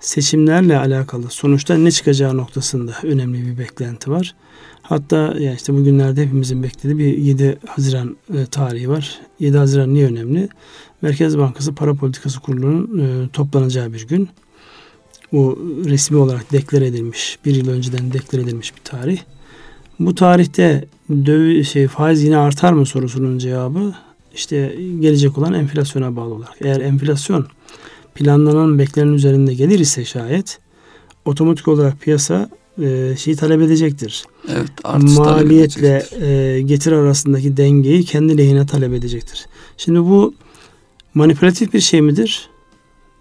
[0.00, 4.34] seçimlerle alakalı sonuçta ne çıkacağı noktasında önemli bir beklenti var.
[4.82, 9.20] Hatta yani işte bugünlerde hepimizin beklediği bir 7 Haziran e, tarihi var.
[9.40, 10.48] 7 Haziran niye önemli?
[11.02, 14.28] Merkez Bankası Para Politikası Kurulu'nun e, toplanacağı bir gün.
[15.32, 19.18] Bu resmi olarak deklar edilmiş, bir yıl önceden deklar edilmiş bir tarih.
[20.00, 23.94] Bu tarihte döviz şey faiz yine artar mı sorusunun cevabı
[24.34, 26.56] işte gelecek olan enflasyona bağlı olarak.
[26.60, 27.46] Eğer enflasyon
[28.14, 30.58] planlanan beklenen üzerinde gelir ise şayet
[31.24, 32.50] otomatik olarak piyasa
[32.82, 34.24] e, şeyi talep edecektir.
[34.48, 34.70] Evet,
[35.16, 39.46] Maliyetle e, getir arasındaki dengeyi kendi lehine talep edecektir.
[39.76, 40.34] Şimdi bu
[41.14, 42.48] manipülatif bir şey midir?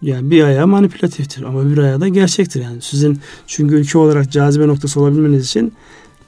[0.01, 2.81] Yani bir ayağı manipülatiftir ama bir ayağı da gerçektir yani.
[2.81, 5.73] Sizin çünkü ülke olarak cazibe noktası olabilmeniz için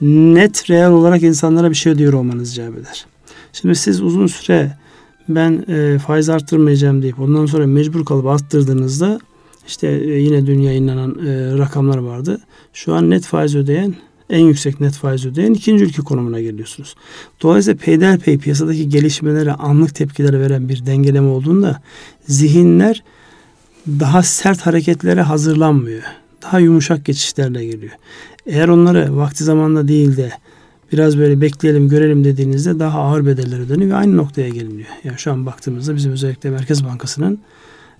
[0.02, 3.06] net real olarak insanlara bir şey diyor olmanız icap eder.
[3.54, 4.78] Şimdi siz uzun süre
[5.30, 9.20] ben e, faiz arttırmayacağım deyip ondan sonra mecbur kalıp arttırdığınızda
[9.68, 12.42] işte e, yine dün yayınlanan e, rakamlar vardı.
[12.74, 13.96] Şu an net faiz ödeyen
[14.32, 16.96] en yüksek net faiz ödeyen ikinci ülke konumuna geliyorsunuz.
[17.42, 21.82] Dolayısıyla peyderpey piyasadaki gelişmelere anlık tepkiler veren bir dengeleme olduğunda
[22.28, 23.04] zihinler
[23.88, 26.04] daha sert hareketlere hazırlanmıyor.
[26.42, 27.92] Daha yumuşak geçişlerle geliyor.
[28.46, 30.32] Eğer onları vakti zamanında değil de
[30.92, 34.88] biraz böyle bekleyelim görelim dediğinizde daha ağır bedeller ödeniyor ve aynı noktaya geliniyor.
[35.04, 37.40] Yani şu an baktığımızda bizim özellikle Merkez Bankası'nın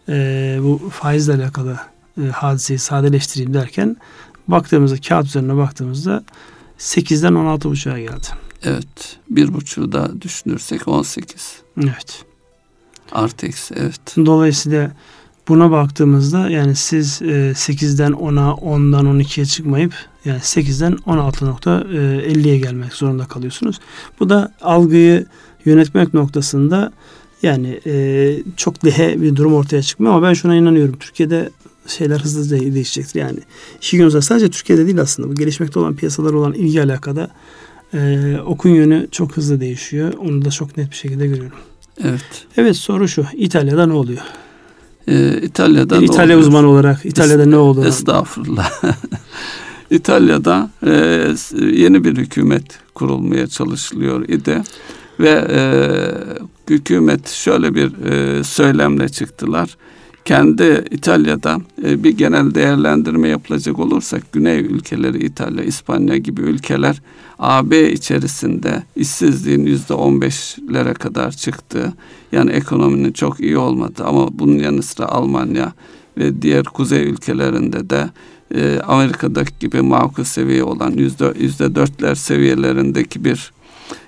[0.10, 1.78] e, bu faizle alakalı
[2.24, 3.98] e, hadiseyi sadeleştireyim derken
[4.48, 6.24] baktığımızda kağıt üzerine baktığımızda
[6.80, 8.28] 8'den 16.5'a geldi.
[8.64, 9.18] Evet.
[9.30, 11.62] Bir buçuğu da düşünürsek 18.
[11.84, 12.26] Evet.
[13.12, 14.16] Artı eksi evet.
[14.18, 14.92] Dolayısıyla
[15.48, 19.94] buna baktığımızda yani siz e, 8'den 10'a 10'dan 12'ye çıkmayıp
[20.26, 23.80] yani 8'den 16.50'ye gelmek zorunda kalıyorsunuz.
[24.20, 25.26] Bu da algıyı
[25.66, 26.92] yönetmek noktasında
[27.44, 30.96] yani e, çok lehe bir durum ortaya çıkmıyor ama ben şuna inanıyorum.
[31.00, 31.50] Türkiye'de
[31.88, 33.20] şeyler hızlı değişecektir.
[33.20, 33.40] Yani
[33.78, 37.30] iki gün sonra sadece Türkiye'de değil aslında bu gelişmekte olan piyasalar olan ilgi alakada
[37.94, 40.14] e, okun yönü çok hızlı değişiyor.
[40.14, 41.58] Onu da çok net bir şekilde görüyorum.
[42.04, 42.46] Evet.
[42.58, 43.26] Evet soru şu.
[43.34, 44.22] İtalya'da ne oluyor?
[45.08, 46.40] Ee, İtalya'da bir İtalya oluyor?
[46.40, 47.86] uzmanı olarak İtalya'da ne oldu?
[47.86, 48.72] Estağfurullah.
[49.90, 50.92] İtalya'da e,
[51.62, 52.64] yeni bir hükümet
[52.96, 54.62] kurulmaya çalışılıyor idi
[55.20, 55.62] ve e,
[56.70, 59.78] hükümet şöyle bir e, söylemle çıktılar.
[60.26, 67.02] Kendi İtalya'da e, bir genel değerlendirme yapılacak olursak Güney ülkeleri İtalya, İspanya gibi ülkeler
[67.40, 71.94] AB içerisinde işsizliğin yüzde on beşlere kadar çıktı.
[72.32, 75.74] Yani ekonominin çok iyi olmadı ama bunun yanı sıra Almanya
[76.18, 78.10] ve diğer kuzey ülkelerinde de
[78.56, 83.52] e, Amerika'daki gibi makul seviye olan yüzde yüzde dörtler seviyelerindeki bir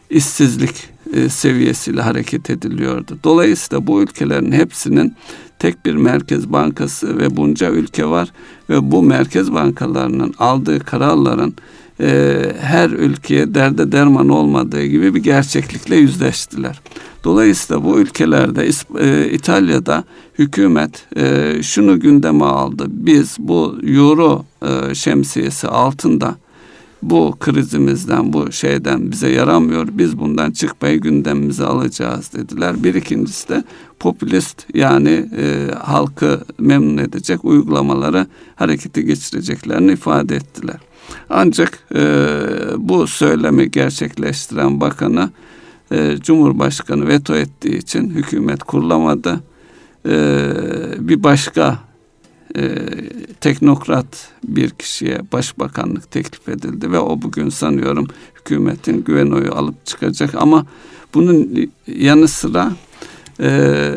[0.09, 0.75] işsizlik
[1.13, 3.17] e, seviyesiyle hareket ediliyordu.
[3.23, 5.15] Dolayısıyla bu ülkelerin hepsinin
[5.63, 8.31] tek bir merkez bankası ve bunca ülke var
[8.69, 11.53] ve bu merkez bankalarının aldığı kararların
[11.99, 16.81] e, her ülkeye derde derman olmadığı gibi bir gerçeklikle yüzleştiler.
[17.23, 20.03] Dolayısıyla bu ülkelerde e, İtalya'da
[20.39, 22.85] hükümet e, şunu gündeme aldı.
[22.89, 26.35] Biz bu euro e, şemsiyesi altında
[27.09, 29.87] bu krizimizden, bu şeyden bize yaramıyor.
[29.91, 32.83] Biz bundan çıkmayı gündemimize alacağız dediler.
[32.83, 33.63] Bir ikincisi de
[33.99, 40.77] popülist yani e, halkı memnun edecek uygulamaları harekete geçireceklerini ifade ettiler.
[41.29, 42.03] Ancak e,
[42.77, 45.29] bu söylemi gerçekleştiren bakanı
[45.91, 49.39] e, Cumhurbaşkanı veto ettiği için hükümet kurulamadı.
[50.05, 50.15] E,
[50.99, 51.79] bir başka
[52.57, 52.85] e,
[53.41, 58.07] teknokrat bir kişiye başbakanlık teklif edildi ve o bugün sanıyorum
[58.39, 60.65] hükümetin güven oyu alıp çıkacak ama
[61.13, 62.71] bunun yanı sıra
[63.39, 63.89] e,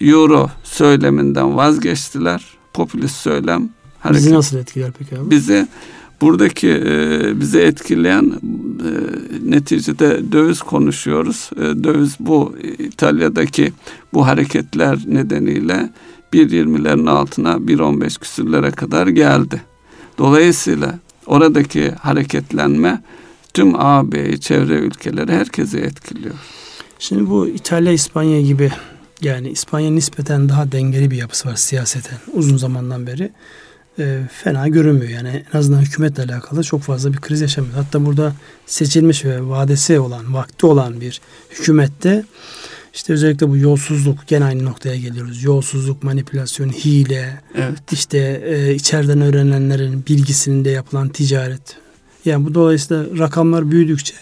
[0.00, 2.44] Euro söyleminden vazgeçtiler.
[2.72, 3.68] Popülist söylem.
[3.98, 4.22] Hareket.
[4.22, 5.30] Bizi nasıl etkiler peki abi?
[5.30, 5.68] Bizi
[6.20, 8.90] buradaki e, bizi etkileyen e,
[9.50, 11.50] neticede döviz konuşuyoruz.
[11.56, 13.72] E, döviz bu İtalya'daki
[14.14, 15.90] bu hareketler nedeniyle
[16.32, 19.62] 1.20'lerin altına 1.15 küsürlere kadar geldi.
[20.18, 23.02] Dolayısıyla oradaki hareketlenme
[23.54, 26.34] tüm AB'yi, çevre ülkeleri herkese etkiliyor.
[26.98, 28.72] Şimdi bu İtalya, İspanya gibi
[29.22, 33.32] yani İspanya nispeten daha dengeli bir yapısı var siyaseten uzun zamandan beri.
[33.98, 35.10] E, fena görünmüyor.
[35.10, 37.74] Yani en azından hükümetle alakalı çok fazla bir kriz yaşamıyor.
[37.74, 38.32] Hatta burada
[38.66, 42.24] seçilmiş ve vadesi olan, vakti olan bir hükümette
[42.94, 45.44] işte özellikle bu yolsuzluk gene aynı noktaya geliyoruz.
[45.44, 47.92] Yolsuzluk, manipülasyon, hile, evet.
[47.92, 51.76] işte e, içeriden öğrenenlerin bilgisinde yapılan ticaret.
[52.24, 54.14] Yani bu dolayısıyla rakamlar büyüdükçe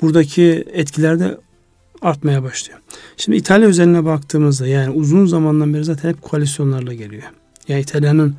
[0.00, 1.38] buradaki etkiler de
[2.02, 2.78] artmaya başlıyor.
[3.16, 7.22] Şimdi İtalya üzerine baktığımızda yani uzun zamandan beri zaten hep koalisyonlarla geliyor.
[7.68, 8.34] Yani İtalya'nın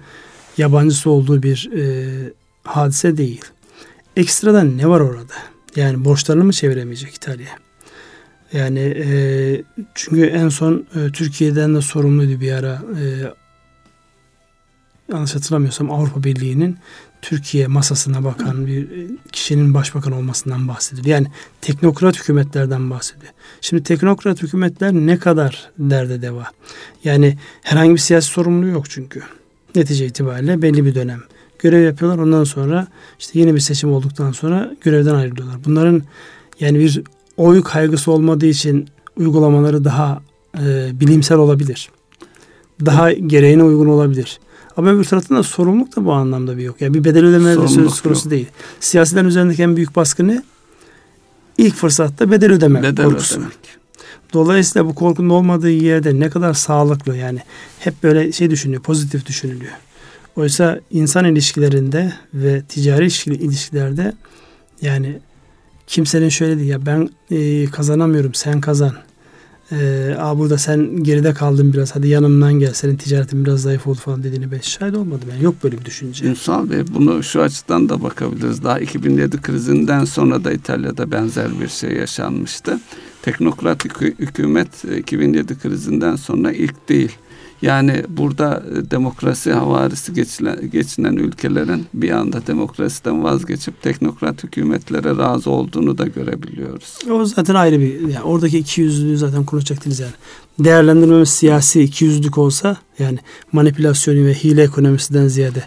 [0.57, 2.07] yabancısı olduğu bir e,
[2.63, 3.41] hadise değil.
[4.15, 5.33] Ekstradan ne var orada?
[5.75, 7.49] Yani borçlarını mı çeviremeyecek İtalya?
[8.53, 9.63] Yani e,
[9.95, 13.03] çünkü en son e, Türkiye'den de sorumluydu bir ara e,
[15.11, 16.77] yanlış hatırlamıyorsam Avrupa Birliği'nin
[17.21, 21.05] Türkiye masasına bakan bir e, kişinin başbakan olmasından bahsediyor.
[21.05, 21.27] Yani
[21.61, 23.33] teknokrat hükümetlerden bahsediyor.
[23.61, 26.43] Şimdi teknokrat hükümetler ne kadar derde deva?
[27.03, 29.23] Yani herhangi bir siyasi sorumluluğu yok çünkü.
[29.75, 31.21] Netice itibariyle belli bir dönem
[31.59, 32.23] görev yapıyorlar.
[32.23, 32.87] Ondan sonra
[33.19, 35.57] işte yeni bir seçim olduktan sonra görevden ayrılıyorlar.
[35.65, 36.03] Bunların
[36.59, 37.03] yani bir
[37.39, 40.21] oy kaygısı olmadığı için uygulamaları daha
[40.57, 41.89] e, bilimsel olabilir.
[42.85, 44.39] Daha gereğine uygun olabilir.
[44.77, 46.81] Ama öbür taraftan da sorumluluk da bu anlamda bir yok.
[46.81, 48.47] Yani bir bedel ödeme söz konusu değil.
[48.79, 50.43] Siyasilerin üzerindeki en büyük baskı ne?
[51.57, 53.35] İlk fırsatta bedel ödeme bedel korkusu.
[53.35, 53.53] Ödemek.
[54.33, 57.39] Dolayısıyla bu korkunun olmadığı yerde ne kadar sağlıklı yani
[57.79, 59.73] hep böyle şey düşünülüyor, pozitif düşünülüyor.
[60.35, 64.13] Oysa insan ilişkilerinde ve ticari ilişkilerde
[64.81, 65.19] yani
[65.89, 68.93] kimsenin şöyle değil ya ben e, kazanamıyorum sen kazan.
[69.71, 73.97] E, Aa burada sen geride kaldın biraz hadi yanımdan gel senin ticaretin biraz zayıf oldu
[73.97, 75.29] falan dediğini ben şahit olmadım.
[75.31, 76.25] Yani yok böyle bir düşünce.
[76.25, 78.63] Ünsal Bey bunu şu açıdan da bakabiliriz.
[78.63, 82.79] Daha 2007 krizinden sonra da İtalya'da benzer bir şey yaşanmıştı.
[83.21, 83.85] Teknokrat
[84.19, 87.11] hükümet 2007 krizinden sonra ilk değil.
[87.61, 95.49] Yani burada e, demokrasi havarisi geçilen, geçinen ülkelerin bir anda demokrasiden vazgeçip teknokrat hükümetlere razı
[95.49, 96.97] olduğunu da görebiliyoruz.
[97.11, 100.13] O zaten ayrı bir yani oradaki iki yüzlülüğü zaten konuşacak değiliz yani.
[100.59, 103.19] Değerlendirmemiz siyasi iki yüzlük olsa yani
[103.51, 105.63] manipülasyonu ve hile ekonomisinden ziyade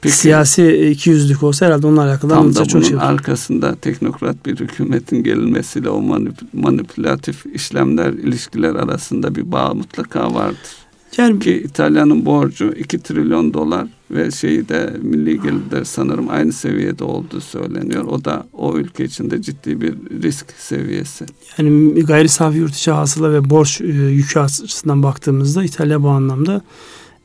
[0.00, 3.02] Peki, siyasi iki yüzlük olsa herhalde onunla alakalı tam da çok şey var.
[3.02, 10.81] arkasında teknokrat bir hükümetin gelinmesiyle o manip, manipülatif işlemler, ilişkiler arasında bir bağ mutlaka vardır.
[11.16, 17.04] Yani, Ki İtalya'nın borcu 2 trilyon dolar ve şeyi de milli gelirler sanırım aynı seviyede
[17.04, 18.04] olduğu söyleniyor.
[18.04, 21.26] O da o ülke içinde ciddi bir risk seviyesi.
[21.58, 26.62] Yani gayri safi yurt içi hasıla ve borç e, yükü açısından baktığımızda İtalya bu anlamda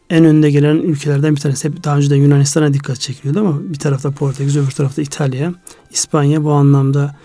[0.10, 1.70] en önde gelen ülkelerden bir tanesi.
[1.70, 5.54] Hep daha önce de Yunanistan'a dikkat çekiliyordu ama bir tarafta Portekiz, öbür tarafta İtalya,
[5.92, 7.16] İspanya bu anlamda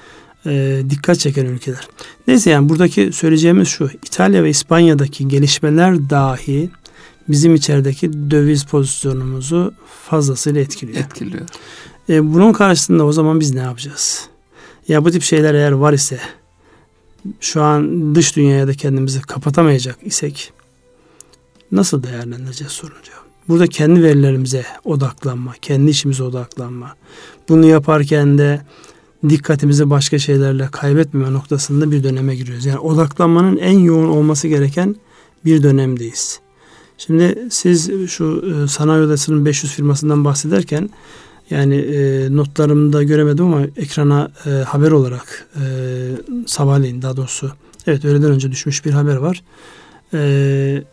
[0.46, 1.88] e, dikkat çeken ülkeler.
[2.26, 3.90] Neyse yani buradaki söyleyeceğimiz şu.
[4.06, 6.70] İtalya ve İspanya'daki gelişmeler dahi
[7.28, 9.74] bizim içerideki döviz pozisyonumuzu
[10.04, 10.98] fazlasıyla etkiliyor.
[10.98, 11.46] Etkiliyor.
[12.08, 14.28] E, bunun karşısında o zaman biz ne yapacağız?
[14.88, 16.20] Ya bu tip şeyler eğer var ise
[17.40, 20.52] şu an dış dünyaya da kendimizi kapatamayacak isek
[21.72, 23.22] nasıl değerlendireceğiz sorun cevap.
[23.48, 26.94] Burada kendi verilerimize odaklanma, kendi işimize odaklanma.
[27.48, 28.60] Bunu yaparken de
[29.28, 32.66] dikkatimizi başka şeylerle kaybetmeme noktasında bir döneme giriyoruz.
[32.66, 34.96] Yani odaklanmanın en yoğun olması gereken
[35.44, 36.40] bir dönemdeyiz.
[36.98, 40.90] Şimdi siz şu e, sanayi odasının 500 firmasından bahsederken
[41.50, 45.62] yani e, notlarımda göremedim ama ekrana e, haber olarak e,
[46.46, 47.52] sabahleyin daha doğrusu
[47.86, 49.42] evet öğleden önce düşmüş bir haber var.
[50.14, 50.84] E,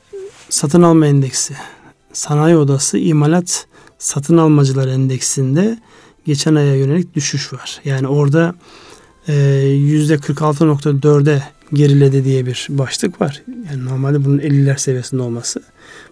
[0.49, 1.53] satın alma endeksi
[2.13, 3.65] sanayi odası imalat
[3.99, 5.79] satın almacılar endeksinde
[6.29, 7.81] geçen aya yönelik düşüş var.
[7.85, 8.55] Yani orada
[9.27, 9.33] e,
[9.67, 13.43] yüzde 46.4'e geriledi diye bir başlık var.
[13.71, 15.61] Yani normalde bunun 50'ler seviyesinde olması.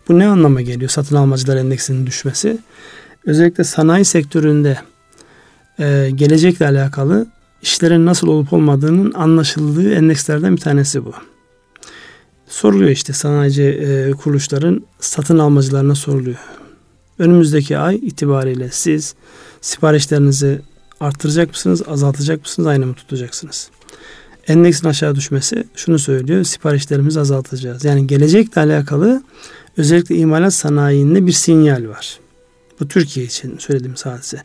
[0.07, 0.89] Bu ne anlama geliyor?
[0.89, 2.57] Satın almacılar endeksinin düşmesi.
[3.25, 4.77] Özellikle sanayi sektöründe
[5.79, 7.27] e, gelecekle alakalı
[7.61, 11.13] işlerin nasıl olup olmadığının anlaşıldığı endekslerden bir tanesi bu.
[12.47, 16.39] Soruluyor işte sanayici e, kuruluşların satın almacılarına soruluyor.
[17.19, 19.15] Önümüzdeki ay itibariyle siz
[19.67, 20.61] siparişlerinizi
[20.99, 23.69] arttıracak mısınız, azaltacak mısınız, aynı mı tutacaksınız?
[24.47, 27.85] Endeksin aşağı düşmesi şunu söylüyor, siparişlerimizi azaltacağız.
[27.85, 29.23] Yani gelecekle alakalı
[29.77, 32.19] özellikle imalat sanayinde bir sinyal var.
[32.79, 34.37] Bu Türkiye için söylediğim sadece.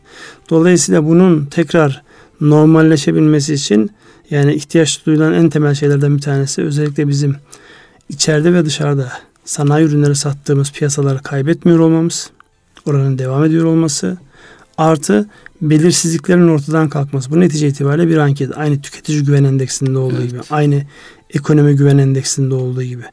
[0.49, 2.03] Dolayısıyla bunun tekrar
[2.41, 3.91] normalleşebilmesi için
[4.29, 7.35] yani ihtiyaç duyulan en temel şeylerden bir tanesi özellikle bizim
[8.09, 9.11] içeride ve dışarıda
[9.45, 12.29] sanayi ürünleri sattığımız piyasaları kaybetmiyor olmamız,
[12.85, 14.17] oranın devam ediyor olması,
[14.77, 15.29] artı
[15.61, 17.31] belirsizliklerin ortadan kalkması.
[17.31, 18.57] Bu netice itibariyle bir anket.
[18.57, 20.29] Aynı tüketici güven endeksinde olduğu evet.
[20.29, 20.41] gibi.
[20.49, 20.83] Aynı
[21.29, 23.03] ekonomi güven endeksinde olduğu gibi.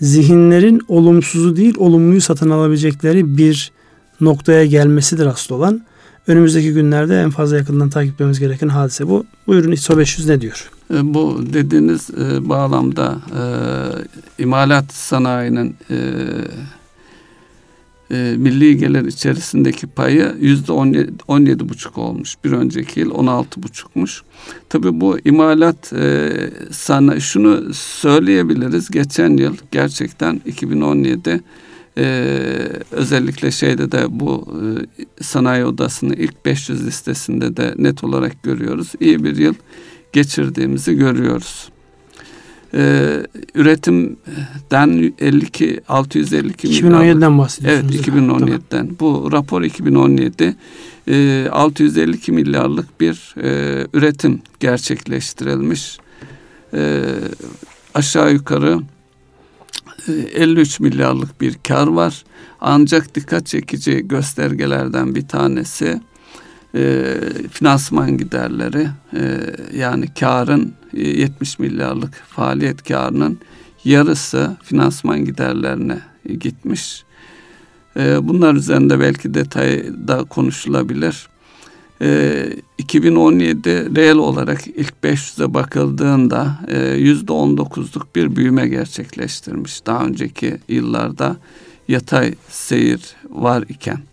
[0.00, 3.72] Zihinlerin olumsuzu değil olumluyu satın alabilecekleri bir
[4.20, 5.82] noktaya gelmesidir asıl olan.
[6.26, 9.24] Önümüzdeki günlerde en fazla yakından takip etmemiz gereken hadise bu.
[9.46, 10.70] Buyurun ISO 500 ne diyor?
[10.94, 13.42] E, bu dediğiniz e, bağlamda e,
[14.42, 15.96] imalat sanayinin e,
[18.10, 20.72] e, milli gelir içerisindeki payı yüzde
[21.28, 22.36] on yedi buçuk olmuş.
[22.44, 24.22] Bir önceki yıl on altı buçukmuş.
[24.68, 26.30] Tabii bu imalat e,
[26.70, 28.90] sana şunu söyleyebiliriz.
[28.90, 31.40] Geçen yıl gerçekten 2017
[31.98, 32.04] e,
[32.90, 34.48] özellikle şeyde de bu
[35.18, 38.92] e, sanayi odasının ilk 500 listesinde de net olarak görüyoruz.
[39.00, 39.54] İyi bir yıl
[40.12, 41.70] geçirdiğimizi görüyoruz
[42.74, 43.06] e,
[43.54, 47.94] üretimden 52 652 2017'den bahsediyorsunuz.
[47.94, 48.60] Evet 2017'den.
[48.70, 48.88] Tamam.
[49.00, 50.56] Bu rapor 2017
[51.08, 55.98] e, 652 milyarlık bir e, üretim gerçekleştirilmiş.
[56.74, 57.04] E,
[57.94, 58.80] aşağı yukarı
[60.08, 62.24] 53 e, milyarlık bir kar var.
[62.60, 66.00] Ancak dikkat çekici göstergelerden bir tanesi
[66.74, 67.14] e,
[67.50, 69.40] finansman giderleri e,
[69.74, 73.38] yani karın 70 milyarlık faaliyet karının
[73.84, 75.98] yarısı finansman giderlerine
[76.40, 77.04] gitmiş.
[77.96, 81.28] E, bunlar üzerinde belki detayda konuşulabilir.
[82.02, 82.46] E,
[82.78, 86.58] 2017 reel olarak ilk 500'e bakıldığında
[86.96, 89.86] yüzde 19'luk bir büyüme gerçekleştirmiş.
[89.86, 91.36] Daha önceki yıllarda
[91.88, 94.09] yatay seyir var iken.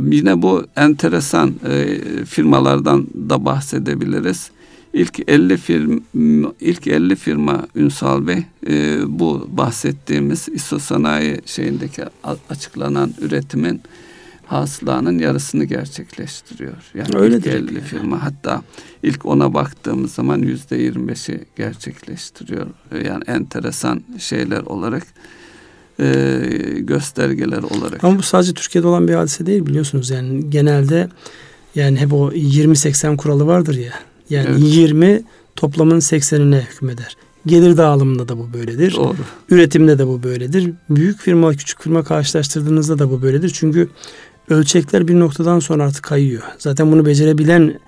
[0.00, 4.50] Yine bu enteresan e, firmalardan da bahsedebiliriz.
[4.92, 6.00] İlk 50 firma,
[6.60, 12.02] ilk 50 firma Ünsal Bey e, bu bahsettiğimiz ISO sanayi şeyindeki
[12.50, 13.80] açıklanan üretimin
[14.46, 16.76] hasılanın yarısını gerçekleştiriyor.
[16.94, 17.80] Yani Öyle ilk 50 yani.
[17.80, 18.62] firma hatta
[19.02, 22.66] ilk ona baktığımız zaman yüzde 25'i gerçekleştiriyor.
[23.04, 25.06] Yani enteresan şeyler olarak
[26.00, 26.04] e,
[26.78, 28.04] göstergeler olarak.
[28.04, 30.10] Ama bu sadece Türkiye'de olan bir hadise değil biliyorsunuz.
[30.10, 31.08] Yani genelde
[31.74, 33.92] yani hep o 20-80 kuralı vardır ya.
[34.30, 34.60] Yani evet.
[34.62, 35.22] 20
[35.56, 37.16] toplamın 80'ine hükmeder.
[37.46, 38.96] Gelir dağılımında da bu böyledir.
[38.96, 39.16] Doğru.
[39.50, 40.72] Üretimde de bu böyledir.
[40.90, 43.50] Büyük firma küçük firma karşılaştırdığınızda da bu böyledir.
[43.54, 43.88] Çünkü
[44.48, 46.42] ölçekler bir noktadan sonra artık kayıyor.
[46.58, 47.80] Zaten bunu becerebilen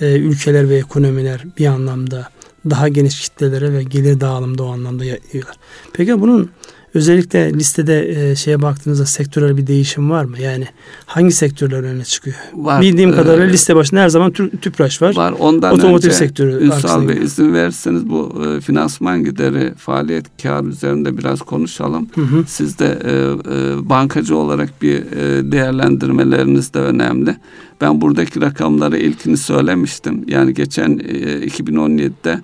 [0.00, 2.28] e, ülkeler ve ekonomiler bir anlamda
[2.70, 5.56] daha geniş kitlelere ve gelir dağılımda o anlamda yayıyorlar.
[5.92, 6.50] Peki bunun
[6.94, 10.40] Özellikle listede e, şeye baktığınızda sektörel bir değişim var mı?
[10.40, 10.66] Yani
[11.06, 12.36] hangi sektörler öne çıkıyor?
[12.54, 12.80] Var.
[12.82, 15.16] Bildiğim Ee, kadarıyla liste başında her zaman tü, tüpraş var.
[15.16, 15.34] Var.
[15.38, 21.18] Ondan Otomotiv önce sektörü Ünsal Bey izin verirseniz bu e, finansman gideri faaliyet kar üzerinde
[21.18, 22.08] biraz konuşalım.
[22.14, 22.44] Hı hı.
[22.46, 27.36] Siz de e, e, bankacı olarak bir e, değerlendirmeleriniz de önemli.
[27.80, 30.24] Ben buradaki rakamları ilkini söylemiştim.
[30.28, 32.40] Yani geçen e, 2017'de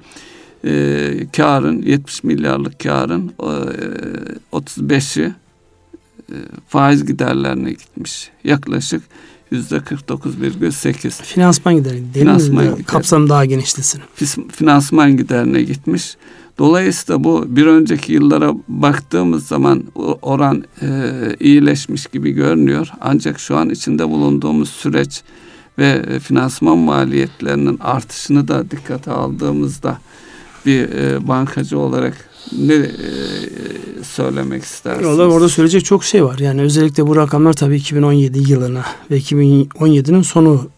[0.64, 6.36] e, karın 70 milyarlık karın e, 35'i e,
[6.68, 8.30] faiz giderlerine gitmiş.
[8.44, 9.02] Yaklaşık
[9.50, 12.02] yüzde 49,8 Finansman gideri.
[12.12, 12.84] Finansman gideri.
[12.84, 14.00] Kapsam daha genişlesin.
[14.52, 16.16] finansman giderine gitmiş.
[16.58, 19.84] Dolayısıyla bu bir önceki yıllara baktığımız zaman
[20.22, 22.88] oran e, iyileşmiş gibi görünüyor.
[23.00, 25.22] Ancak şu an içinde bulunduğumuz süreç
[25.78, 29.98] ve e, finansman maliyetlerinin artışını da dikkate aldığımızda
[30.66, 32.88] bir e, bankacı olarak ne e,
[34.02, 35.06] söylemek istersiniz?
[35.06, 36.38] Orada, orada söyleyecek çok şey var.
[36.38, 40.68] Yani özellikle bu rakamlar tabii 2017 yılına ve 2017'nin sonu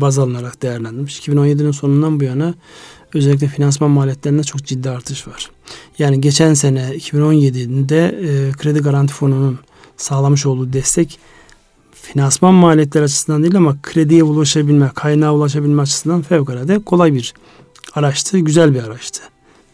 [0.00, 1.28] baz alınarak değerlendirilmiş.
[1.28, 2.54] 2017'nin sonundan bu yana
[3.14, 5.50] özellikle finansman maliyetlerinde çok ciddi artış var.
[5.98, 9.58] Yani geçen sene 2017'de e, kredi garanti fonunun
[9.96, 11.18] sağlamış olduğu destek
[11.92, 17.34] finansman maliyetleri açısından değil ama krediye ulaşabilme, kaynağa ulaşabilme açısından fevkalade kolay bir
[17.94, 19.22] araçtı, güzel bir araçtı.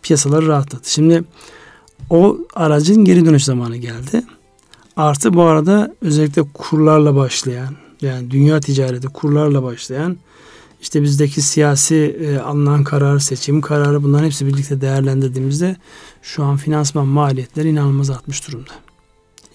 [0.03, 0.93] Piyasaları rahatlattı.
[0.93, 1.25] Şimdi
[2.11, 4.23] o aracın geri dönüş zamanı geldi.
[4.97, 10.16] Artı bu arada özellikle kurlarla başlayan yani dünya ticareti kurlarla başlayan
[10.83, 15.77] işte bizdeki siyasi e, alınan karar, seçim kararı bunların hepsi birlikte değerlendirdiğimizde
[16.23, 18.73] şu an finansman maliyetleri inanılmaz artmış durumda.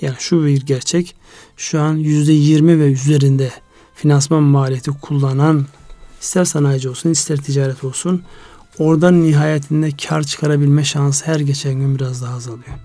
[0.02, 1.16] Yani şu bir gerçek
[1.58, 3.52] şu an yüzde yirmi ve üzerinde
[3.96, 5.66] finansman maliyeti kullanan
[6.22, 8.24] ister sanayici olsun ister ticaret olsun
[8.80, 12.76] oradan nihayetinde kar çıkarabilme şansı her geçen gün biraz daha azalıyor.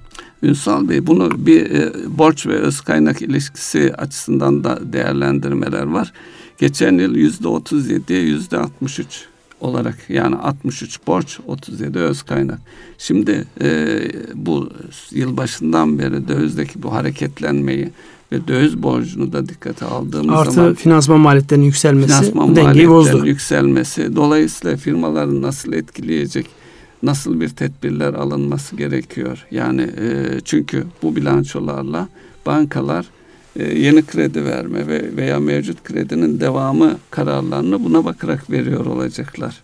[0.43, 6.13] Ünsal Bey bunu bir e, borç ve öz kaynak ilişkisi açısından da değerlendirmeler var.
[6.59, 9.27] Geçen yıl yüzde 37'ye yüzde 63
[9.61, 12.59] olarak yani 63 borç 37 öz kaynak.
[12.99, 13.99] Şimdi e,
[14.35, 14.71] bu
[15.11, 17.91] yıl başından beri dövizdeki bu hareketlenmeyi
[18.33, 23.27] ve döviz borcunu da dikkate aldığımız Artı zaman finansman maliyetlerinin yükselmesi finansman dengeyi bozdu.
[23.27, 26.47] yükselmesi dolayısıyla firmaların nasıl etkileyecek
[27.03, 29.47] nasıl bir tedbirler alınması gerekiyor?
[29.51, 32.09] Yani e, çünkü bu bilançolarla
[32.47, 33.07] bankalar
[33.57, 39.61] e, yeni kredi verme ve veya mevcut kredinin devamı kararlarını buna bakarak veriyor olacaklar.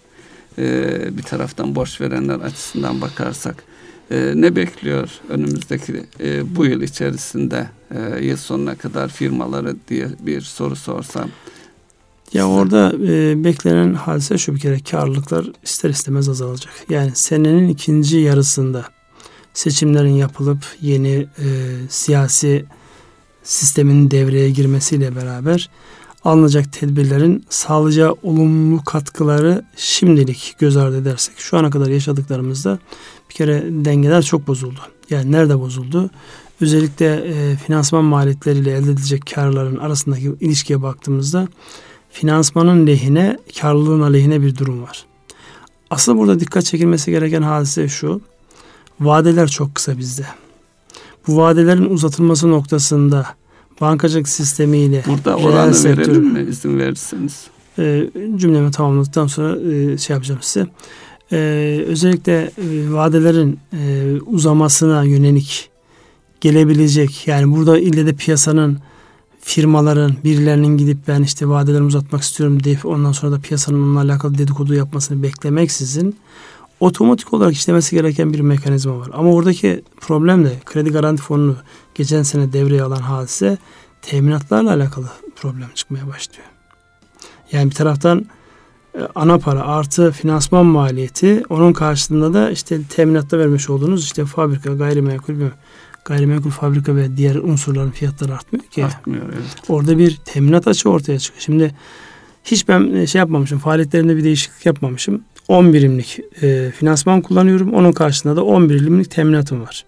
[0.58, 3.64] E, bir taraftan borç verenler açısından bakarsak
[4.10, 10.40] e, ne bekliyor önümüzdeki e, bu yıl içerisinde e, yıl sonuna kadar firmaları diye bir
[10.40, 11.30] soru sorsam
[12.32, 16.72] Ya orada e, beklenen hadise şu bir kere karlılıklar ister istemez azalacak.
[16.88, 18.84] Yani senenin ikinci yarısında
[19.54, 21.46] seçimlerin yapılıp yeni e,
[21.88, 22.64] siyasi
[23.42, 25.70] sistemin devreye girmesiyle beraber
[26.24, 32.78] alınacak tedbirlerin sağlayacağı olumlu katkıları şimdilik göz ardı edersek şu ana kadar yaşadıklarımızda
[33.36, 34.80] kere dengeler çok bozuldu.
[35.10, 36.10] Yani nerede bozuldu?
[36.60, 41.48] Özellikle e, finansman maliyetleriyle elde edilecek karların arasındaki ilişkiye baktığımızda
[42.10, 45.04] finansmanın lehine, karlılığın aleyhine bir durum var.
[45.90, 48.20] Aslında burada dikkat çekilmesi gereken hadise şu.
[49.00, 50.26] Vadeler çok kısa bizde.
[51.26, 53.26] Bu vadelerin uzatılması noktasında
[53.80, 57.46] bankacılık sistemiyle burada oranı sektör- verelim mi izin verirseniz?
[57.78, 60.66] e, cümlemi tamamladıktan sonra e, şey yapacağım size.
[61.32, 61.36] E,
[61.86, 65.70] özellikle e, vadelerin e, uzamasına yönelik
[66.40, 68.78] gelebilecek yani burada ille de piyasanın
[69.40, 74.38] firmaların birilerinin gidip ben işte vadelerimi uzatmak istiyorum deyip ondan sonra da piyasanın onunla alakalı
[74.38, 76.16] dedikodu yapmasını beklemeksizin
[76.80, 79.08] otomatik olarak işlemesi gereken bir mekanizma var.
[79.12, 81.56] Ama oradaki problem de kredi garanti fonunu
[81.94, 83.58] geçen sene devreye alan hadise
[84.02, 85.06] teminatlarla alakalı
[85.36, 86.46] problem çıkmaya başlıyor.
[87.52, 88.26] Yani bir taraftan
[89.14, 95.40] ana para artı finansman maliyeti onun karşılığında da işte teminatta vermiş olduğunuz işte fabrika gayrimenkul
[95.40, 95.48] bir
[96.04, 98.84] gayrimenkul fabrika ve diğer unsurların fiyatları artmıyor ki.
[98.84, 99.56] Artmıyor evet.
[99.68, 101.42] Orada bir teminat açığı ortaya çıkıyor.
[101.42, 101.74] Şimdi
[102.44, 103.58] hiç ben e, şey yapmamışım.
[103.58, 105.22] Faaliyetlerimde bir değişiklik yapmamışım.
[105.48, 107.74] 10 birimlik e, finansman kullanıyorum.
[107.74, 109.84] Onun karşılığında da 11 birimlik teminatım var.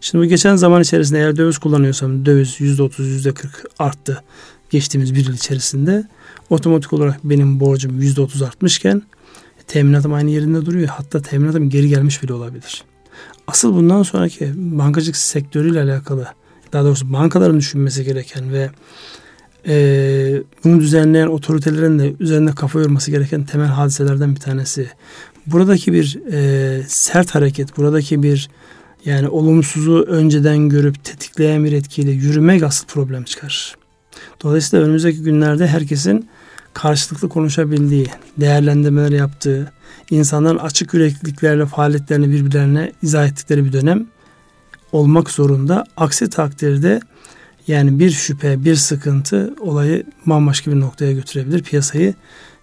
[0.00, 3.48] Şimdi bu geçen zaman içerisinde eğer döviz kullanıyorsam döviz %30 %40
[3.78, 4.22] arttı
[4.70, 6.04] geçtiğimiz bir yıl içerisinde.
[6.50, 9.02] Otomatik olarak benim borcum %30 artmışken
[9.66, 10.88] teminatım aynı yerinde duruyor.
[10.88, 12.84] Hatta teminatım geri gelmiş bile olabilir.
[13.46, 16.26] Asıl bundan sonraki bankacılık sektörüyle alakalı
[16.72, 18.70] daha doğrusu bankaların düşünmesi gereken ve
[19.68, 24.90] e, bunu düzenleyen otoritelerin de üzerinde kafa yorması gereken temel hadiselerden bir tanesi.
[25.46, 28.48] Buradaki bir e, sert hareket, buradaki bir
[29.04, 33.76] Yani olumsuzu önceden görüp tetikleyen bir etkiyle yürümek asıl problem çıkarır.
[34.42, 36.28] Dolayısıyla önümüzdeki günlerde herkesin
[36.76, 38.06] karşılıklı konuşabildiği,
[38.36, 39.72] değerlendirmeler yaptığı,
[40.10, 44.06] insanların açık yürekliliklerle faaliyetlerini birbirlerine izah ettikleri bir dönem
[44.92, 45.84] olmak zorunda.
[45.96, 47.00] Aksi takdirde
[47.68, 51.62] yani bir şüphe, bir sıkıntı olayı bambaşka bir noktaya götürebilir.
[51.62, 52.14] Piyasayı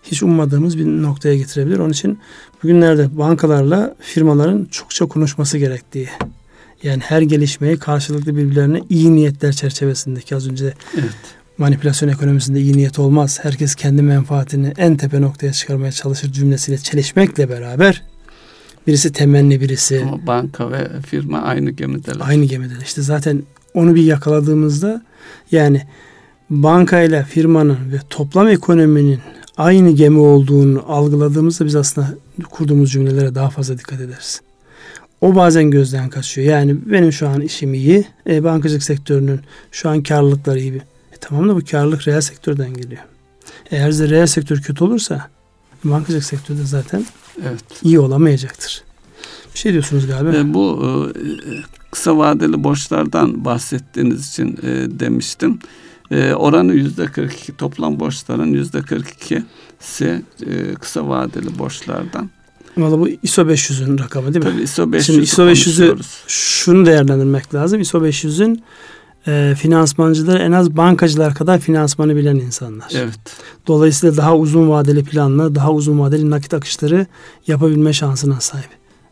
[0.03, 1.79] hiç ummadığımız bir noktaya getirebilir.
[1.79, 2.19] Onun için
[2.63, 6.09] bugünlerde bankalarla firmaların çokça konuşması gerektiği
[6.83, 11.42] yani her gelişmeyi karşılıklı birbirlerine iyi niyetler çerçevesindeki az önce evet.
[11.57, 13.39] Manipülasyon ekonomisinde iyi niyet olmaz.
[13.41, 18.03] Herkes kendi menfaatini en tepe noktaya çıkarmaya çalışır cümlesiyle çelişmekle beraber
[18.87, 20.01] birisi temenni birisi.
[20.07, 22.17] Ama banka ve firma aynı gemideler.
[22.19, 22.81] Aynı gemideler.
[22.81, 23.43] İşte zaten
[23.73, 25.01] onu bir yakaladığımızda
[25.51, 25.81] yani
[26.49, 29.19] bankayla firmanın ve toplam ekonominin
[29.57, 32.07] aynı gemi olduğunu algıladığımızda biz aslında
[32.49, 34.41] kurduğumuz cümlelere daha fazla dikkat ederiz.
[35.21, 36.47] O bazen gözden kaçıyor.
[36.47, 38.05] Yani benim şu an işim iyi.
[38.29, 39.39] E, bankacılık sektörünün
[39.71, 40.81] şu an karlılıkları iyi.
[41.23, 43.01] Tamam da bu karlılık reel sektörden geliyor.
[43.71, 45.29] Eğer de reel sektör kötü olursa
[45.83, 47.05] bankacılık sektörde zaten
[47.41, 47.63] evet.
[47.83, 48.83] iyi olamayacaktır.
[49.53, 50.37] Bir şey diyorsunuz galiba.
[50.37, 50.83] E, bu
[51.15, 51.21] e,
[51.91, 55.59] kısa vadeli borçlardan bahsettiğiniz için e, demiştim.
[56.11, 62.29] E, oranı yüzde 42 toplam borçların yüzde 42'si e, kısa vadeli borçlardan.
[62.77, 64.51] Valla bu ISO 500'ün rakamı değil mi?
[64.51, 65.97] Tabii ISO 500 Şimdi ISO 500'ü
[66.27, 67.81] şunu değerlendirmek lazım.
[67.81, 68.63] ISO 500'ün
[69.27, 72.91] e, finansmancıları en az bankacılar kadar finansmanı bilen insanlar.
[72.95, 73.19] Evet.
[73.67, 77.05] Dolayısıyla daha uzun vadeli planla, daha uzun vadeli nakit akışları
[77.47, 78.69] yapabilme şansına sahip.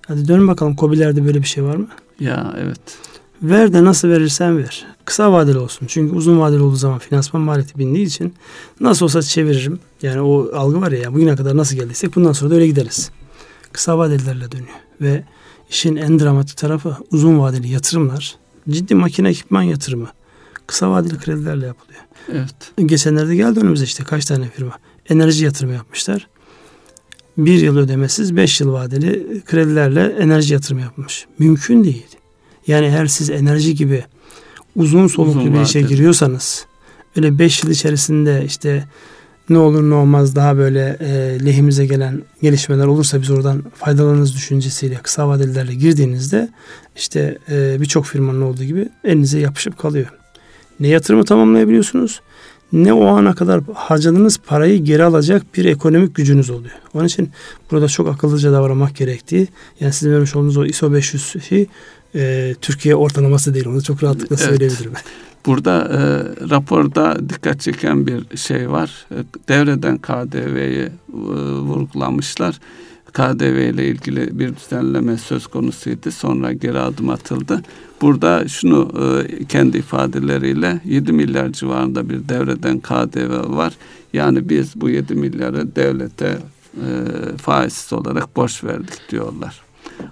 [0.08, 1.88] Hadi dönün bakalım COBİ'lerde böyle bir şey var mı?
[2.20, 2.80] Ya evet.
[3.42, 4.86] Ver de nasıl verirsen ver.
[5.06, 5.88] Kısa vadeli olsun.
[5.88, 8.34] Çünkü uzun vadeli olduğu zaman finansman maliyeti bindiği için
[8.80, 9.80] nasıl olsa çeviririm.
[10.02, 13.12] Yani o algı var ya bugüne kadar nasıl geldiysek bundan sonra da öyle gideriz.
[13.72, 14.78] Kısa vadelilerle dönüyor.
[15.02, 15.24] Ve
[15.70, 18.36] işin en dramatik tarafı uzun vadeli yatırımlar.
[18.70, 20.08] Ciddi makine ekipman yatırımı.
[20.68, 22.02] Kısa vadeli kredilerle yapılıyor.
[22.32, 22.56] Evet.
[22.86, 24.80] Geçenlerde geldi önümüze işte kaç tane firma.
[25.10, 26.28] Enerji yatırımı yapmışlar.
[27.38, 31.26] Bir yıl ödemesiz beş yıl vadeli kredilerle enerji yatırımı yapmış.
[31.40, 32.08] Mümkün değil.
[32.68, 34.06] Yani eğer siz enerji gibi
[34.76, 36.66] uzun soluklu uzun bir işe giriyorsanız
[37.16, 38.88] öyle beş yıl içerisinde işte
[39.50, 44.96] ne olur ne olmaz daha böyle e, lehimize gelen gelişmeler olursa biz oradan faydalanırız düşüncesiyle
[44.96, 46.50] kısa vadelilerle girdiğinizde
[46.96, 50.08] işte e, birçok firmanın olduğu gibi elinize yapışıp kalıyor.
[50.80, 52.22] Ne yatırımı tamamlayabiliyorsunuz
[52.74, 56.76] ne o ana kadar harcadığınız parayı geri alacak bir ekonomik gücünüz oluyor.
[56.94, 57.30] Onun için
[57.72, 59.48] burada çok akıllıca davranmak gerektiği
[59.80, 61.68] yani sizin vermiş olduğunuz o ISO 500 şey
[62.16, 64.46] e, Türkiye ortalaması değil onu çok rahatlıkla evet.
[64.46, 64.94] söyleyebilirim.
[65.46, 66.00] Burada e,
[66.50, 69.06] raporda dikkat çeken bir şey var.
[69.12, 69.16] E,
[69.48, 70.92] devreden KDV'yi e,
[71.60, 72.60] vurgulamışlar.
[73.14, 76.12] KDV ile ilgili bir düzenleme söz konusuydu.
[76.12, 77.62] Sonra geri adım atıldı.
[78.02, 83.74] Burada şunu e, kendi ifadeleriyle 7 milyar civarında bir devreden KDV var.
[84.14, 86.38] Yani biz bu 7 milyarı devlete
[86.76, 86.88] e,
[87.38, 89.71] faizsiz olarak borç verdik diyorlar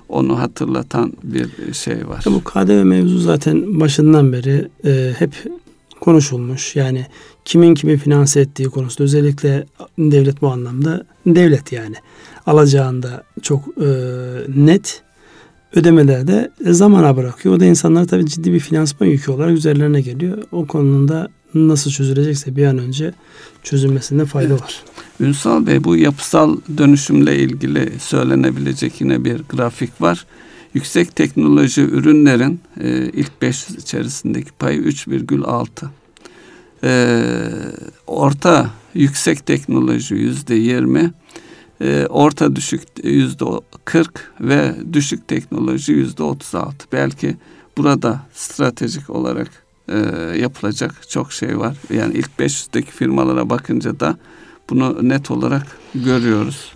[0.10, 2.24] onu hatırlatan bir şey var.
[2.26, 5.34] Bu KDV mevzu zaten başından beri e, hep
[6.00, 6.76] konuşulmuş.
[6.76, 7.06] Yani
[7.46, 9.66] kimin kimi finanse ettiği konusunda özellikle
[9.98, 11.96] devlet bu anlamda devlet yani
[12.46, 13.90] alacağında çok e,
[14.56, 15.02] net
[15.76, 17.56] ödemelerde zamana bırakıyor.
[17.56, 20.38] O da insanlara tabii ciddi bir finansman yükü olarak üzerlerine geliyor.
[20.52, 23.14] O konuda nasıl çözülecekse bir an önce
[23.70, 24.62] çözülmesinde fayda evet.
[24.62, 24.84] var.
[25.20, 30.26] Ünsal Bey bu yapısal dönüşümle ilgili söylenebilecek yine bir grafik var.
[30.74, 35.86] Yüksek teknoloji ürünlerin e, ilk 500 içerisindeki payı 3,6.
[36.84, 37.24] E,
[38.08, 41.12] orta yüksek teknoloji yüzde 20,
[41.82, 43.46] e, orta düşük yüzde
[43.86, 46.86] 40 ve düşük teknoloji yüzde 36.
[46.92, 47.38] Belki
[47.78, 49.69] burada stratejik olarak
[50.38, 51.78] yapılacak çok şey var.
[51.94, 54.18] Yani ilk 500'deki firmalara bakınca da
[54.70, 56.72] bunu net olarak görüyoruz.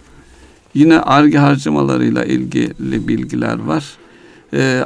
[0.73, 3.97] Yine ARGE harcamalarıyla ilgili bilgiler var.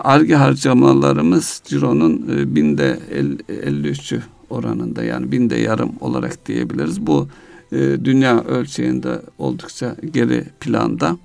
[0.03, 2.99] ARGE ee, harcamalarımız cironun e, binde
[3.49, 7.07] 53'ü oranında yani binde yarım olarak diyebiliriz.
[7.07, 7.27] Bu
[7.71, 11.17] e, dünya ölçeğinde oldukça geri planda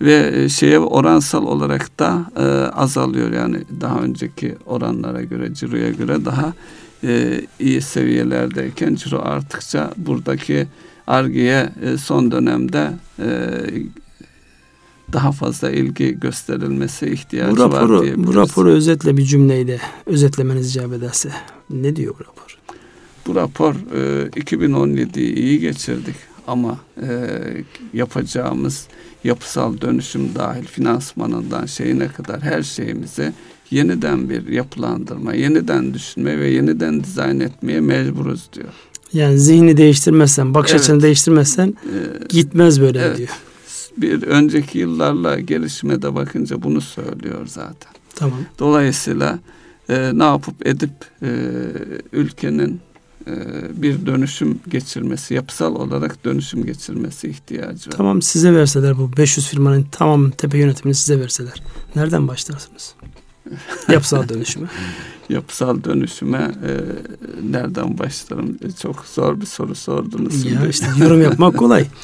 [0.00, 2.42] ve e, şeye oransal olarak da e,
[2.72, 6.52] azalıyor yani daha önceki oranlara göre ciroya göre daha
[7.04, 10.66] e, iyi seviyelerdeyken ciro arttıkça buradaki
[11.06, 13.28] Arge'ye e, son dönemde e,
[15.12, 18.26] daha fazla ilgi gösterilmesi ihtiyacı bu raporu, var diyebiliriz.
[18.26, 21.32] Bu raporu özetle bir cümleyle özetlemeniz icap ederse
[21.70, 22.58] ne diyor bu rapor?
[23.26, 26.14] Bu rapor e, 2017'yi iyi geçirdik
[26.48, 27.08] ama e,
[27.92, 28.86] yapacağımız
[29.24, 33.32] yapısal dönüşüm dahil finansmanından şeyine kadar her şeyimizi
[33.70, 38.72] yeniden bir yapılandırma, yeniden düşünme ve yeniden dizayn etmeye mecburuz diyor.
[39.12, 40.80] Yani zihni değiştirmezsen, bakış evet.
[40.80, 43.18] açını değiştirmezsen ee, gitmez böyle evet.
[43.18, 43.28] diyor.
[43.96, 47.92] Bir önceki yıllarla gelişmede bakınca bunu söylüyor zaten.
[48.14, 48.38] Tamam.
[48.58, 49.38] Dolayısıyla
[49.88, 50.90] e, ne yapıp edip
[51.22, 51.30] e,
[52.12, 52.80] ülkenin
[53.74, 57.96] bir dönüşüm geçirmesi, yapısal olarak dönüşüm geçirmesi ihtiyacı var.
[57.96, 61.62] Tamam size verseler bu 500 firmanın tamam tepe yönetimini size verseler.
[61.96, 62.94] Nereden başlarsınız?
[63.88, 64.68] yapısal dönüşüme.
[65.28, 66.72] yapısal dönüşüme e,
[67.50, 68.58] nereden başlarım?
[68.64, 70.44] E, çok zor bir soru sordunuz.
[70.44, 70.68] Ya şimdi.
[70.68, 71.86] işte yorum yapmak kolay.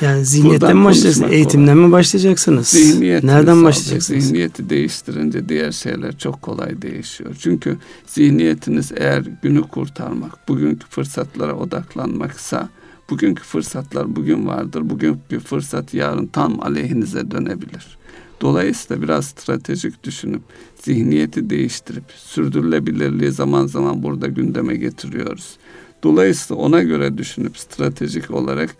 [0.00, 1.32] Yani zihniyetten mi başlayacaksınız?
[1.32, 2.68] Eğitimden mi başlayacaksınız?
[2.68, 4.24] Zihniyet Nereden başlayacaksınız?
[4.24, 7.36] Zihniyeti değiştirince diğer şeyler çok kolay değişiyor.
[7.40, 7.76] Çünkü
[8.06, 12.68] zihniyetiniz eğer günü kurtarmak, bugünkü fırsatlara odaklanmaksa,
[13.10, 14.90] bugünkü fırsatlar bugün vardır.
[14.90, 17.98] Bugünkü fırsat yarın tam aleyhinize dönebilir.
[18.40, 20.42] Dolayısıyla biraz stratejik düşünüp
[20.82, 25.56] zihniyeti değiştirip sürdürülebilirliği zaman zaman burada gündeme getiriyoruz.
[26.02, 28.76] Dolayısıyla ona göre düşünüp stratejik olarak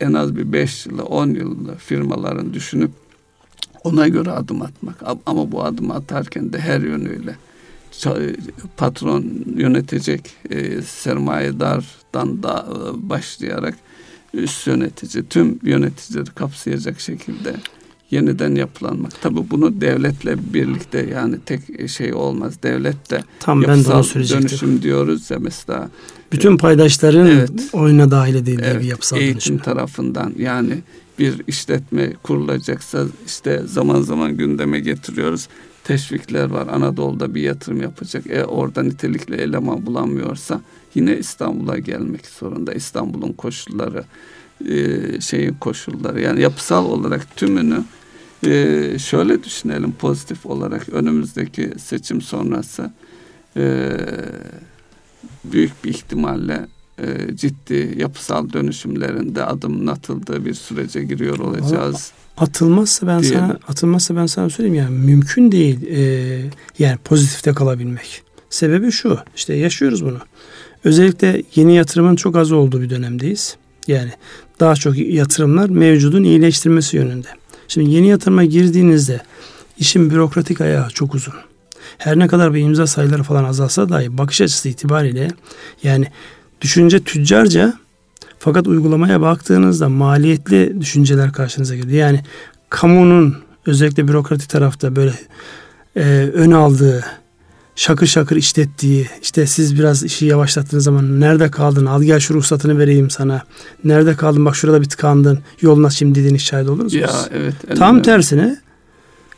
[0.00, 2.90] en az bir 5 yılı 10 yılı firmaların düşünüp
[3.84, 5.02] ona göre adım atmak.
[5.26, 7.36] Ama bu adımı atarken de her yönüyle
[8.76, 9.24] patron
[9.56, 13.74] yönetecek e, sermayedardan da e, başlayarak
[14.34, 17.54] üst yönetici tüm yöneticileri kapsayacak şekilde
[18.10, 19.22] yeniden yapılanmak.
[19.22, 22.62] Tabi bunu devletle birlikte yani tek şey olmaz.
[22.62, 25.90] Devlet de Tam ben de onu dönüşüm diyoruz ya mesela.
[26.32, 29.58] Bütün paydaşların evet, oyuna dahil edildiği evet, bir yapısal eğitim dönüşüm.
[29.58, 30.78] tarafından yani
[31.18, 35.48] bir işletme kurulacaksa işte zaman zaman gündeme getiriyoruz.
[35.84, 36.66] Teşvikler var.
[36.66, 38.26] Anadolu'da bir yatırım yapacak.
[38.26, 40.60] E orada nitelikli eleman bulamıyorsa
[40.94, 42.74] yine İstanbul'a gelmek zorunda.
[42.74, 44.04] İstanbul'un koşulları
[44.68, 47.84] e, şeyin koşulları yani yapısal olarak tümünü
[48.46, 52.92] e, şöyle düşünelim pozitif olarak önümüzdeki seçim sonrası
[53.56, 53.90] e,
[55.44, 56.66] büyük bir ihtimalle
[56.98, 62.12] e, ciddi yapısal dönüşümlerinde adımın atıldığı bir sürece giriyor olacağız.
[62.36, 63.40] Atılmazsa ben diyelim.
[63.40, 66.00] sana atılmazsa ben sana söyleyeyim yani mümkün değil e,
[66.78, 68.22] yani pozitifte kalabilmek.
[68.50, 70.18] Sebebi şu işte yaşıyoruz bunu.
[70.84, 73.56] Özellikle yeni yatırımın çok az olduğu bir dönemdeyiz.
[73.86, 74.10] Yani
[74.60, 77.28] daha çok yatırımlar mevcudun iyileştirmesi yönünde.
[77.68, 79.20] Şimdi yeni yatırıma girdiğinizde
[79.78, 81.34] işin bürokratik ayağı çok uzun.
[81.98, 85.28] Her ne kadar bir imza sayıları falan azalsa dahi bakış açısı itibariyle
[85.82, 86.06] yani
[86.60, 87.74] düşünce tüccarca
[88.38, 91.98] fakat uygulamaya baktığınızda maliyetli düşünceler karşınıza geliyor.
[91.98, 92.20] Yani
[92.70, 95.14] kamunun özellikle bürokratik tarafta böyle
[95.96, 97.04] e, ön aldığı
[97.76, 102.78] şakır şakır işlettiği işte siz biraz işi yavaşlattığınız zaman nerede kaldın al gel şu ruhsatını
[102.78, 103.42] vereyim sana
[103.84, 106.86] nerede kaldın bak şurada bir tıkandın yoluna şimdi dediğiniz şahit mu?
[106.90, 107.54] Ya evet.
[107.76, 108.64] Tam tersine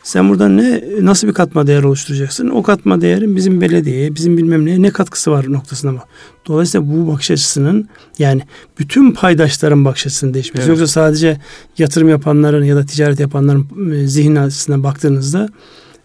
[0.07, 2.49] sen burada ne nasıl bir katma değer oluşturacaksın?
[2.49, 6.01] O katma değerin bizim belediyeye, bizim bilmem neye ne katkısı var noktasına mı?
[6.47, 8.43] Dolayısıyla bu bakış açısının yani
[8.79, 10.69] bütün paydaşların bakış açısının değişmesi.
[10.69, 10.79] Evet.
[10.79, 11.41] Yoksa sadece
[11.79, 15.49] yatırım yapanların ya da ticaret yapanların e, zihin açısından baktığınızda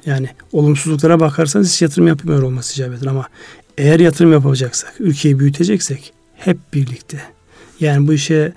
[0.05, 3.27] yani olumsuzluklara bakarsanız hiç yatırım yapmıyor olması icap eder ama
[3.77, 7.21] eğer yatırım yapacaksak, ülkeyi büyüteceksek hep birlikte.
[7.79, 8.53] Yani bu işe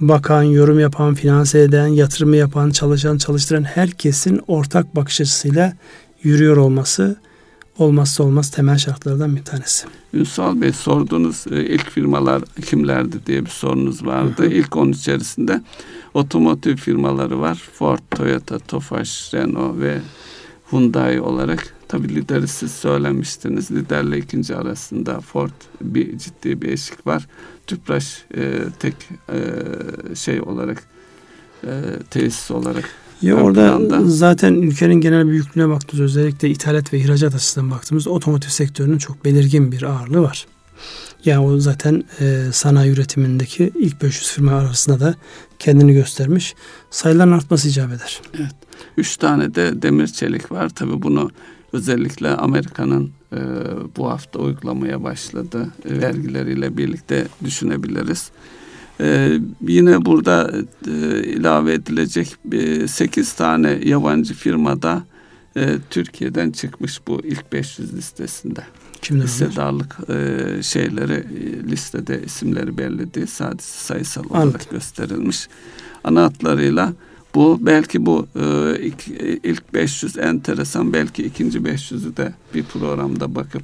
[0.00, 5.72] bakan, yorum yapan, finanse eden, yatırımı yapan, çalışan, çalıştıran herkesin ortak bakış açısıyla
[6.22, 7.16] yürüyor olması
[7.78, 9.86] olmazsa olmaz temel şartlardan bir tanesi.
[10.14, 14.42] Ünsal Bey sorduğunuz e, ilk firmalar kimlerdi diye bir sorunuz vardı.
[14.42, 14.50] Hı hı.
[14.50, 15.62] İlk onun içerisinde
[16.14, 17.68] otomotiv firmaları var.
[17.74, 19.98] Ford, Toyota, Tofaş, Renault ve
[20.70, 23.70] Hyundai olarak tabi lideri siz söylemiştiniz.
[23.70, 25.50] Liderle ikinci arasında Ford
[25.80, 27.26] bir ciddi bir eşik var.
[27.66, 28.94] Tüpraş e, tek
[29.32, 29.38] e,
[30.14, 30.82] şey olarak
[31.64, 31.70] e,
[32.10, 32.84] tesis olarak
[33.22, 34.00] ya orada planda.
[34.04, 39.72] zaten ülkenin genel büyüklüğüne baktığımız özellikle ithalat ve ihracat açısından baktığımız otomotiv sektörünün çok belirgin
[39.72, 40.46] bir ağırlığı var.
[41.24, 45.14] Yani o zaten e, sanayi üretimindeki ilk 500 firma arasında da
[45.58, 46.54] kendini göstermiş.
[46.90, 48.20] Sayıların artması icap eder.
[48.38, 48.67] Evet.
[48.96, 50.68] Üç tane de demir çelik var.
[50.68, 51.30] Tabi bunu
[51.72, 53.40] özellikle Amerika'nın e,
[53.96, 55.68] bu hafta uygulamaya başladı.
[55.84, 58.30] E, vergileriyle birlikte düşünebiliriz.
[59.00, 60.52] E, yine burada
[60.86, 65.02] e, ilave edilecek e, 8 tane yabancı firmada
[65.56, 68.60] e, Türkiye'den çıkmış bu ilk 500 listesinde.
[69.02, 73.26] Kimler Hissedarlık e, şeyleri e, listede isimleri belli değil.
[73.26, 74.60] Sadece sayısal olarak Anladım.
[74.70, 75.48] gösterilmiş.
[76.04, 76.92] Ana hatlarıyla
[77.34, 79.08] bu belki bu e, ilk,
[79.44, 83.62] ilk 500 enteresan belki ikinci 500'ü de bir programda bakıp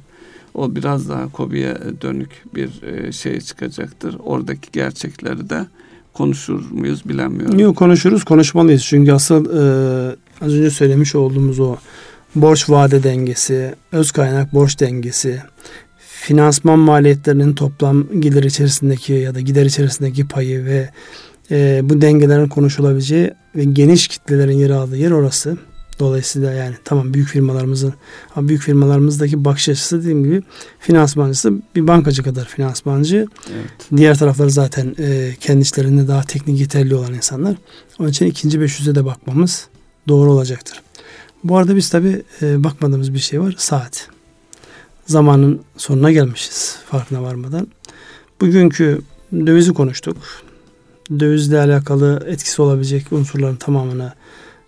[0.53, 4.15] o biraz daha Kobi'ye dönük bir e, şey çıkacaktır.
[4.23, 5.65] Oradaki gerçekleri de
[6.13, 7.59] konuşur muyuz bilemiyorum.
[7.59, 11.75] Yok konuşuruz konuşmalıyız çünkü asıl e, az önce söylemiş olduğumuz o
[12.35, 15.41] borç vade dengesi, öz kaynak borç dengesi,
[15.97, 20.89] finansman maliyetlerinin toplam gelir içerisindeki ya da gider içerisindeki payı ve
[21.51, 25.57] e, bu dengelerin konuşulabileceği ve geniş kitlelerin yer aldığı yer orası.
[25.99, 27.93] Dolayısıyla yani tamam büyük firmalarımızın
[28.35, 30.41] ama büyük firmalarımızdaki bakış açısı dediğim gibi
[30.79, 33.27] finansmancısı bir bankacı kadar finansmancı.
[33.53, 33.97] Evet.
[33.97, 37.55] Diğer taraflar zaten e, kendi işlerinde daha teknik yeterli olan insanlar.
[37.99, 39.67] Onun için ikinci 500'e de bakmamız
[40.07, 40.81] doğru olacaktır.
[41.43, 43.55] Bu arada biz tabi e, bakmadığımız bir şey var.
[43.57, 44.07] Saat.
[45.05, 47.67] Zamanın sonuna gelmişiz farkına varmadan.
[48.41, 49.01] Bugünkü
[49.33, 50.17] dövizi konuştuk.
[51.19, 54.13] Dövizle alakalı etkisi olabilecek unsurların tamamına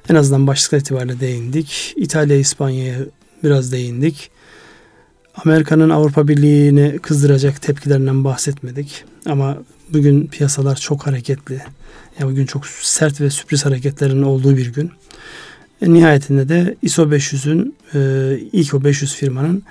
[0.09, 1.93] en azından başlıklar itibariyle değindik.
[1.95, 2.97] İtalya, İspanya'ya
[3.43, 4.29] biraz değindik.
[5.45, 9.03] Amerika'nın Avrupa Birliği'ni kızdıracak tepkilerinden bahsetmedik.
[9.25, 9.57] Ama
[9.89, 11.61] bugün piyasalar çok hareketli.
[12.19, 14.91] Yani bugün çok sert ve sürpriz hareketlerin olduğu bir gün.
[15.81, 19.63] E, nihayetinde de ISO 500'ün e, ilk o 500 firmanın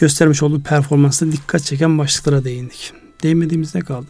[0.00, 2.92] göstermiş olduğu performansta dikkat çeken başlıklara değindik.
[3.22, 4.06] Değinmediğimiz ne kaldı?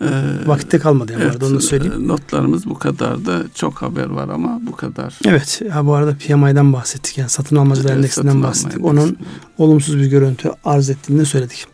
[0.00, 0.06] Ee,
[0.46, 2.04] Vakitte kalmadı yani evet, onu da söyleyeyim.
[2.04, 5.18] E, notlarımız bu kadar da çok haber var ama bu kadar.
[5.26, 8.84] Evet ha bu arada PMI'den bahsettik yani satın almacılar evet, endeksinden bahsettik.
[8.84, 9.28] Onun endeksinde.
[9.58, 11.66] olumsuz bir görüntü arz ettiğini söyledik.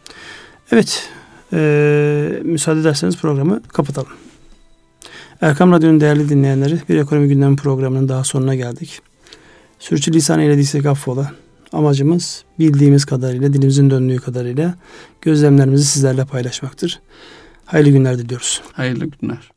[0.73, 1.09] Evet
[1.53, 4.11] e, müsaade ederseniz programı kapatalım.
[5.41, 9.01] Erkam Radyo'nun değerli dinleyenleri bir ekonomi gündemi programının daha sonuna geldik.
[9.79, 11.33] Sürçülisan eylediysek affola.
[11.73, 14.75] Amacımız bildiğimiz kadarıyla, dilimizin döndüğü kadarıyla
[15.23, 17.01] gözlemlerimizi sizlerle paylaşmaktır.
[17.71, 18.63] Hayırlı günler diliyoruz.
[18.73, 19.51] Hayırlı günler.